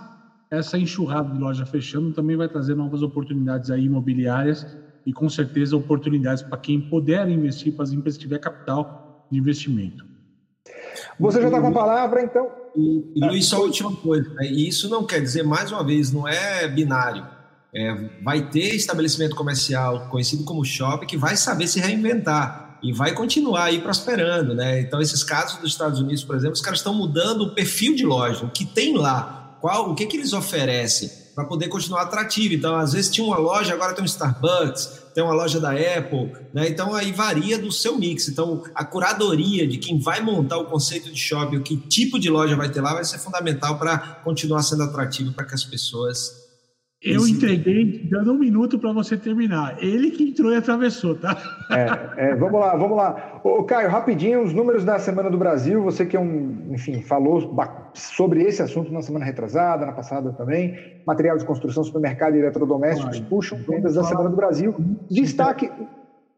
essa 0.51 0.77
enxurrada 0.77 1.31
de 1.31 1.39
loja 1.39 1.65
fechando 1.65 2.11
também 2.11 2.35
vai 2.35 2.49
trazer 2.49 2.75
novas 2.75 3.01
oportunidades 3.01 3.71
aí 3.71 3.85
imobiliárias 3.85 4.67
e 5.05 5.13
com 5.13 5.29
certeza 5.29 5.77
oportunidades 5.77 6.43
para 6.43 6.57
quem 6.57 6.81
puder 6.81 7.29
investir, 7.29 7.73
para 7.73 7.83
as 7.83 7.93
empresas 7.93 8.17
que 8.17 8.25
tiver 8.25 8.39
capital 8.39 9.25
de 9.31 9.39
investimento. 9.39 10.05
Você 11.17 11.39
já 11.39 11.47
está 11.47 11.61
com 11.61 11.67
a 11.67 11.71
palavra, 11.71 12.21
então. 12.21 12.51
E, 12.75 13.13
e 13.15 13.25
Luiz, 13.25 13.45
só 13.45 13.55
a 13.55 13.61
última 13.61 13.95
coisa. 13.95 14.29
Né? 14.33 14.47
E 14.47 14.67
isso 14.67 14.89
não 14.89 15.05
quer 15.05 15.21
dizer, 15.21 15.43
mais 15.43 15.71
uma 15.71 15.81
vez, 15.81 16.11
não 16.11 16.27
é 16.27 16.67
binário. 16.67 17.34
É, 17.75 17.93
vai 18.23 18.49
ter 18.49 18.73
estabelecimento 18.73 19.35
comercial 19.35 20.07
conhecido 20.09 20.45
como 20.45 20.63
shopping 20.63 21.05
que 21.05 21.17
vai 21.17 21.35
saber 21.35 21.67
se 21.67 21.79
reinventar 21.79 22.79
e 22.81 22.93
vai 22.93 23.13
continuar 23.13 23.65
aí 23.65 23.81
prosperando, 23.81 24.53
né? 24.53 24.79
Então, 24.79 25.01
esses 25.01 25.23
casos 25.23 25.59
dos 25.59 25.71
Estados 25.71 25.99
Unidos, 25.99 26.23
por 26.23 26.35
exemplo, 26.35 26.53
os 26.53 26.61
caras 26.61 26.79
estão 26.79 26.93
mudando 26.93 27.41
o 27.41 27.55
perfil 27.55 27.95
de 27.95 28.05
loja, 28.05 28.45
o 28.45 28.51
que 28.51 28.63
tem 28.63 28.95
lá, 28.95 29.57
qual, 29.59 29.89
o 29.89 29.95
que, 29.95 30.05
que 30.05 30.15
eles 30.17 30.33
oferecem 30.33 31.09
para 31.33 31.43
poder 31.45 31.67
continuar 31.67 32.03
atrativo. 32.03 32.53
Então, 32.53 32.75
às 32.75 32.93
vezes 32.93 33.11
tinha 33.11 33.25
uma 33.25 33.37
loja, 33.37 33.73
agora 33.73 33.93
tem 33.93 34.03
um 34.03 34.05
Starbucks, 34.05 35.05
tem 35.15 35.23
uma 35.23 35.33
loja 35.33 35.59
da 35.59 35.71
Apple, 35.71 36.33
né? 36.53 36.67
Então 36.67 36.93
aí 36.93 37.13
varia 37.13 37.57
do 37.57 37.71
seu 37.71 37.97
mix. 37.97 38.27
Então 38.27 38.63
a 38.75 38.83
curadoria 38.83 39.65
de 39.65 39.77
quem 39.77 39.97
vai 39.97 40.21
montar 40.21 40.57
o 40.57 40.65
conceito 40.65 41.09
de 41.09 41.17
shopping, 41.17 41.55
o 41.55 41.63
que 41.63 41.77
tipo 41.77 42.19
de 42.19 42.29
loja 42.29 42.55
vai 42.55 42.69
ter 42.69 42.81
lá, 42.81 42.93
vai 42.93 43.05
ser 43.05 43.17
fundamental 43.17 43.79
para 43.79 43.97
continuar 44.25 44.61
sendo 44.61 44.83
atrativo 44.83 45.31
para 45.31 45.45
que 45.45 45.55
as 45.55 45.63
pessoas 45.63 46.44
Eu 47.05 47.27
entreguei 47.27 48.07
dando 48.09 48.33
um 48.33 48.37
minuto 48.37 48.79
para 48.79 48.91
você 48.91 49.15
terminar. 49.15 49.77
Ele 49.81 50.09
que 50.09 50.23
entrou 50.23 50.51
e 50.51 50.55
atravessou, 50.55 51.15
tá? 51.15 51.37
É, 52.17 52.31
é, 52.31 52.35
vamos 52.35 52.59
lá, 52.59 52.75
vamos 52.75 52.97
lá. 52.97 53.41
Ô, 53.43 53.63
Caio, 53.63 53.89
rapidinho, 53.89 54.43
os 54.43 54.53
números 54.53 54.83
da 54.83 54.97
Semana 54.97 55.29
do 55.29 55.37
Brasil. 55.37 55.83
Você 55.83 56.05
que 56.05 56.17
é 56.17 56.19
um, 56.19 56.73
enfim, 56.73 57.03
falou 57.03 57.55
sobre 57.93 58.41
esse 58.41 58.61
assunto 58.61 58.91
na 58.91 59.03
semana 59.03 59.23
retrasada, 59.23 59.85
na 59.85 59.91
passada 59.91 60.33
também. 60.33 60.75
Material 61.05 61.37
de 61.37 61.45
construção, 61.45 61.83
supermercado 61.83 62.35
e 62.35 62.39
eletrodomésticos 62.39 63.19
Vai, 63.19 63.29
puxam 63.29 63.59
vendas 63.59 63.93
da 63.93 64.03
Semana 64.03 64.29
do 64.29 64.35
Brasil. 64.35 64.75
Destaque, 65.09 65.69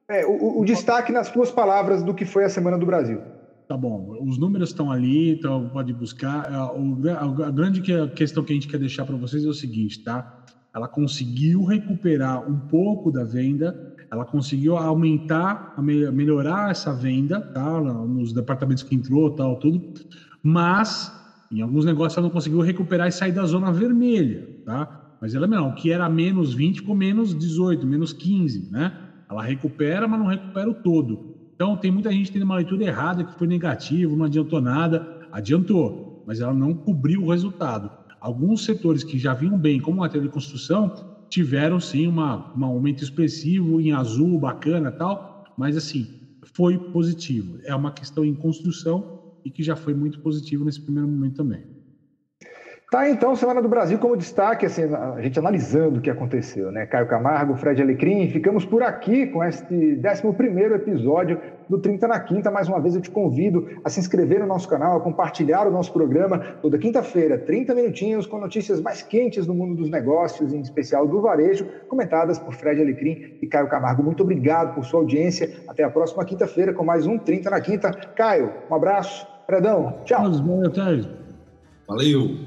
é, 0.09 0.25
o, 0.25 0.59
o 0.59 0.65
destaque 0.65 1.13
nas 1.13 1.27
suas 1.27 1.49
palavras 1.49 2.03
do 2.03 2.13
que 2.13 2.25
foi 2.25 2.43
a 2.43 2.49
Semana 2.49 2.77
do 2.77 2.85
Brasil. 2.85 3.21
Tá 3.67 3.75
bom, 3.75 4.17
os 4.21 4.37
números 4.37 4.69
estão 4.69 4.89
ali, 4.89 5.31
então 5.31 5.69
pode 5.69 5.93
buscar. 5.93 6.49
É, 6.49 7.11
a, 7.11 7.47
a 7.47 7.51
grande 7.51 7.81
questão 8.09 8.43
que 8.43 8.51
a 8.51 8.55
gente 8.55 8.67
quer 8.67 8.79
deixar 8.79 9.05
para 9.05 9.15
vocês 9.15 9.45
é 9.45 9.47
o 9.47 9.53
seguinte, 9.53 10.03
tá? 10.03 10.45
Ela 10.73 10.87
conseguiu 10.87 11.63
recuperar 11.63 12.47
um 12.49 12.59
pouco 12.59 13.11
da 13.11 13.23
venda, 13.23 13.95
ela 14.11 14.25
conseguiu 14.25 14.77
aumentar, 14.77 15.75
melhorar 15.81 16.71
essa 16.71 16.93
venda, 16.93 17.41
tá? 17.41 17.81
Nos 17.81 18.31
departamentos 18.31 18.83
que 18.83 18.95
entrou, 18.95 19.29
tal, 19.29 19.57
tudo, 19.57 19.81
mas 20.41 21.11
em 21.51 21.61
alguns 21.61 21.85
negócios 21.85 22.17
ela 22.17 22.25
não 22.27 22.31
conseguiu 22.31 22.59
recuperar 22.59 23.07
e 23.07 23.11
sair 23.11 23.31
da 23.31 23.45
zona 23.45 23.71
vermelha, 23.71 24.47
tá? 24.65 24.87
Mas 25.19 25.33
ela 25.33 25.47
não, 25.47 25.69
o 25.69 25.73
que 25.73 25.91
era 25.91 26.07
menos 26.07 26.53
20 26.53 26.77
ficou 26.77 26.95
menos 26.95 27.35
18, 27.35 27.87
menos 27.87 28.13
15, 28.13 28.71
né? 28.71 28.91
Ela 29.29 29.41
recupera, 29.41 30.07
mas 30.07 30.19
não 30.19 30.27
recupera 30.27 30.69
o 30.69 30.73
todo. 30.73 31.19
Então 31.55 31.75
tem 31.75 31.89
muita 31.91 32.11
gente 32.11 32.31
tendo 32.31 32.43
uma 32.43 32.55
leitura 32.55 32.83
errada 32.83 33.23
que 33.23 33.37
foi 33.37 33.47
negativo, 33.47 34.15
não 34.15 34.25
adiantou 34.25 34.61
nada, 34.61 35.01
adiantou, 35.31 36.23
mas 36.25 36.39
ela 36.39 36.53
não 36.53 36.73
cobriu 36.73 37.23
o 37.23 37.31
resultado 37.31 37.89
alguns 38.19 38.63
setores 38.63 39.03
que 39.03 39.17
já 39.17 39.33
vinham 39.33 39.57
bem, 39.59 39.79
como 39.79 39.99
material 39.99 40.23
de 40.23 40.29
construção, 40.29 40.91
tiveram 41.29 41.79
sim 41.79 42.07
uma, 42.07 42.45
um 42.55 42.65
aumento 42.65 43.03
expressivo 43.03 43.79
em 43.81 43.91
azul, 43.91 44.39
bacana 44.39 44.91
tal, 44.91 45.21
mas 45.55 45.75
assim, 45.75 46.09
foi 46.55 46.77
positivo. 46.77 47.57
É 47.63 47.75
uma 47.75 47.91
questão 47.91 48.23
em 48.25 48.35
construção 48.35 49.05
e 49.43 49.51
que 49.51 49.63
já 49.63 49.75
foi 49.75 49.93
muito 49.93 50.19
positivo 50.19 50.63
nesse 50.65 50.81
primeiro 50.81 51.07
momento 51.07 51.35
também. 51.35 51.65
Tá, 52.89 53.09
então, 53.09 53.35
Semana 53.35 53.61
do 53.61 53.67
Brasil 53.67 53.99
como 53.99 54.15
destaque, 54.15 54.65
assim, 54.65 54.83
a 54.83 55.21
gente 55.21 55.37
analisando 55.37 55.99
o 55.99 56.01
que 56.01 56.09
aconteceu, 56.09 56.71
né? 56.71 56.85
Caio 56.85 57.05
Camargo, 57.05 57.53
Fred 57.57 57.81
Alecrim, 57.81 58.29
ficamos 58.29 58.63
por 58.63 58.81
aqui 58.81 59.27
com 59.27 59.43
este 59.43 59.99
11 59.99 60.73
episódio 60.73 61.37
do 61.67 61.79
30 61.79 62.07
na 62.07 62.17
Quinta. 62.17 62.49
Mais 62.49 62.69
uma 62.69 62.79
vez 62.79 62.95
eu 62.95 63.01
te 63.01 63.11
convido 63.11 63.67
a 63.83 63.89
se 63.89 63.99
inscrever 63.99 64.39
no 64.39 64.45
nosso 64.45 64.69
canal, 64.69 64.95
a 64.95 65.01
compartilhar 65.01 65.67
o 65.67 65.71
nosso 65.71 65.91
programa 65.91 66.39
toda 66.61 66.77
quinta-feira, 66.77 67.37
30 67.37 67.75
minutinhos 67.75 68.25
com 68.25 68.39
notícias 68.39 68.79
mais 68.79 69.01
quentes 69.01 69.45
do 69.45 69.53
mundo 69.53 69.75
dos 69.75 69.89
negócios, 69.89 70.53
em 70.53 70.61
especial 70.61 71.05
do 71.05 71.19
varejo, 71.19 71.67
comentadas 71.89 72.39
por 72.39 72.53
Fred 72.53 72.81
Alecrim 72.81 73.37
e 73.41 73.47
Caio 73.47 73.67
Camargo. 73.67 74.01
Muito 74.01 74.23
obrigado 74.23 74.73
por 74.73 74.85
sua 74.85 75.01
audiência. 75.01 75.59
Até 75.67 75.83
a 75.83 75.89
próxima 75.89 76.23
quinta-feira 76.23 76.71
com 76.71 76.85
mais 76.85 77.05
um 77.05 77.17
30 77.17 77.49
na 77.49 77.59
Quinta. 77.59 77.91
Caio, 78.15 78.49
um 78.71 78.75
abraço. 78.75 79.27
Fredão, 79.45 79.99
tchau. 80.05 80.21
Valeu. 81.85 82.46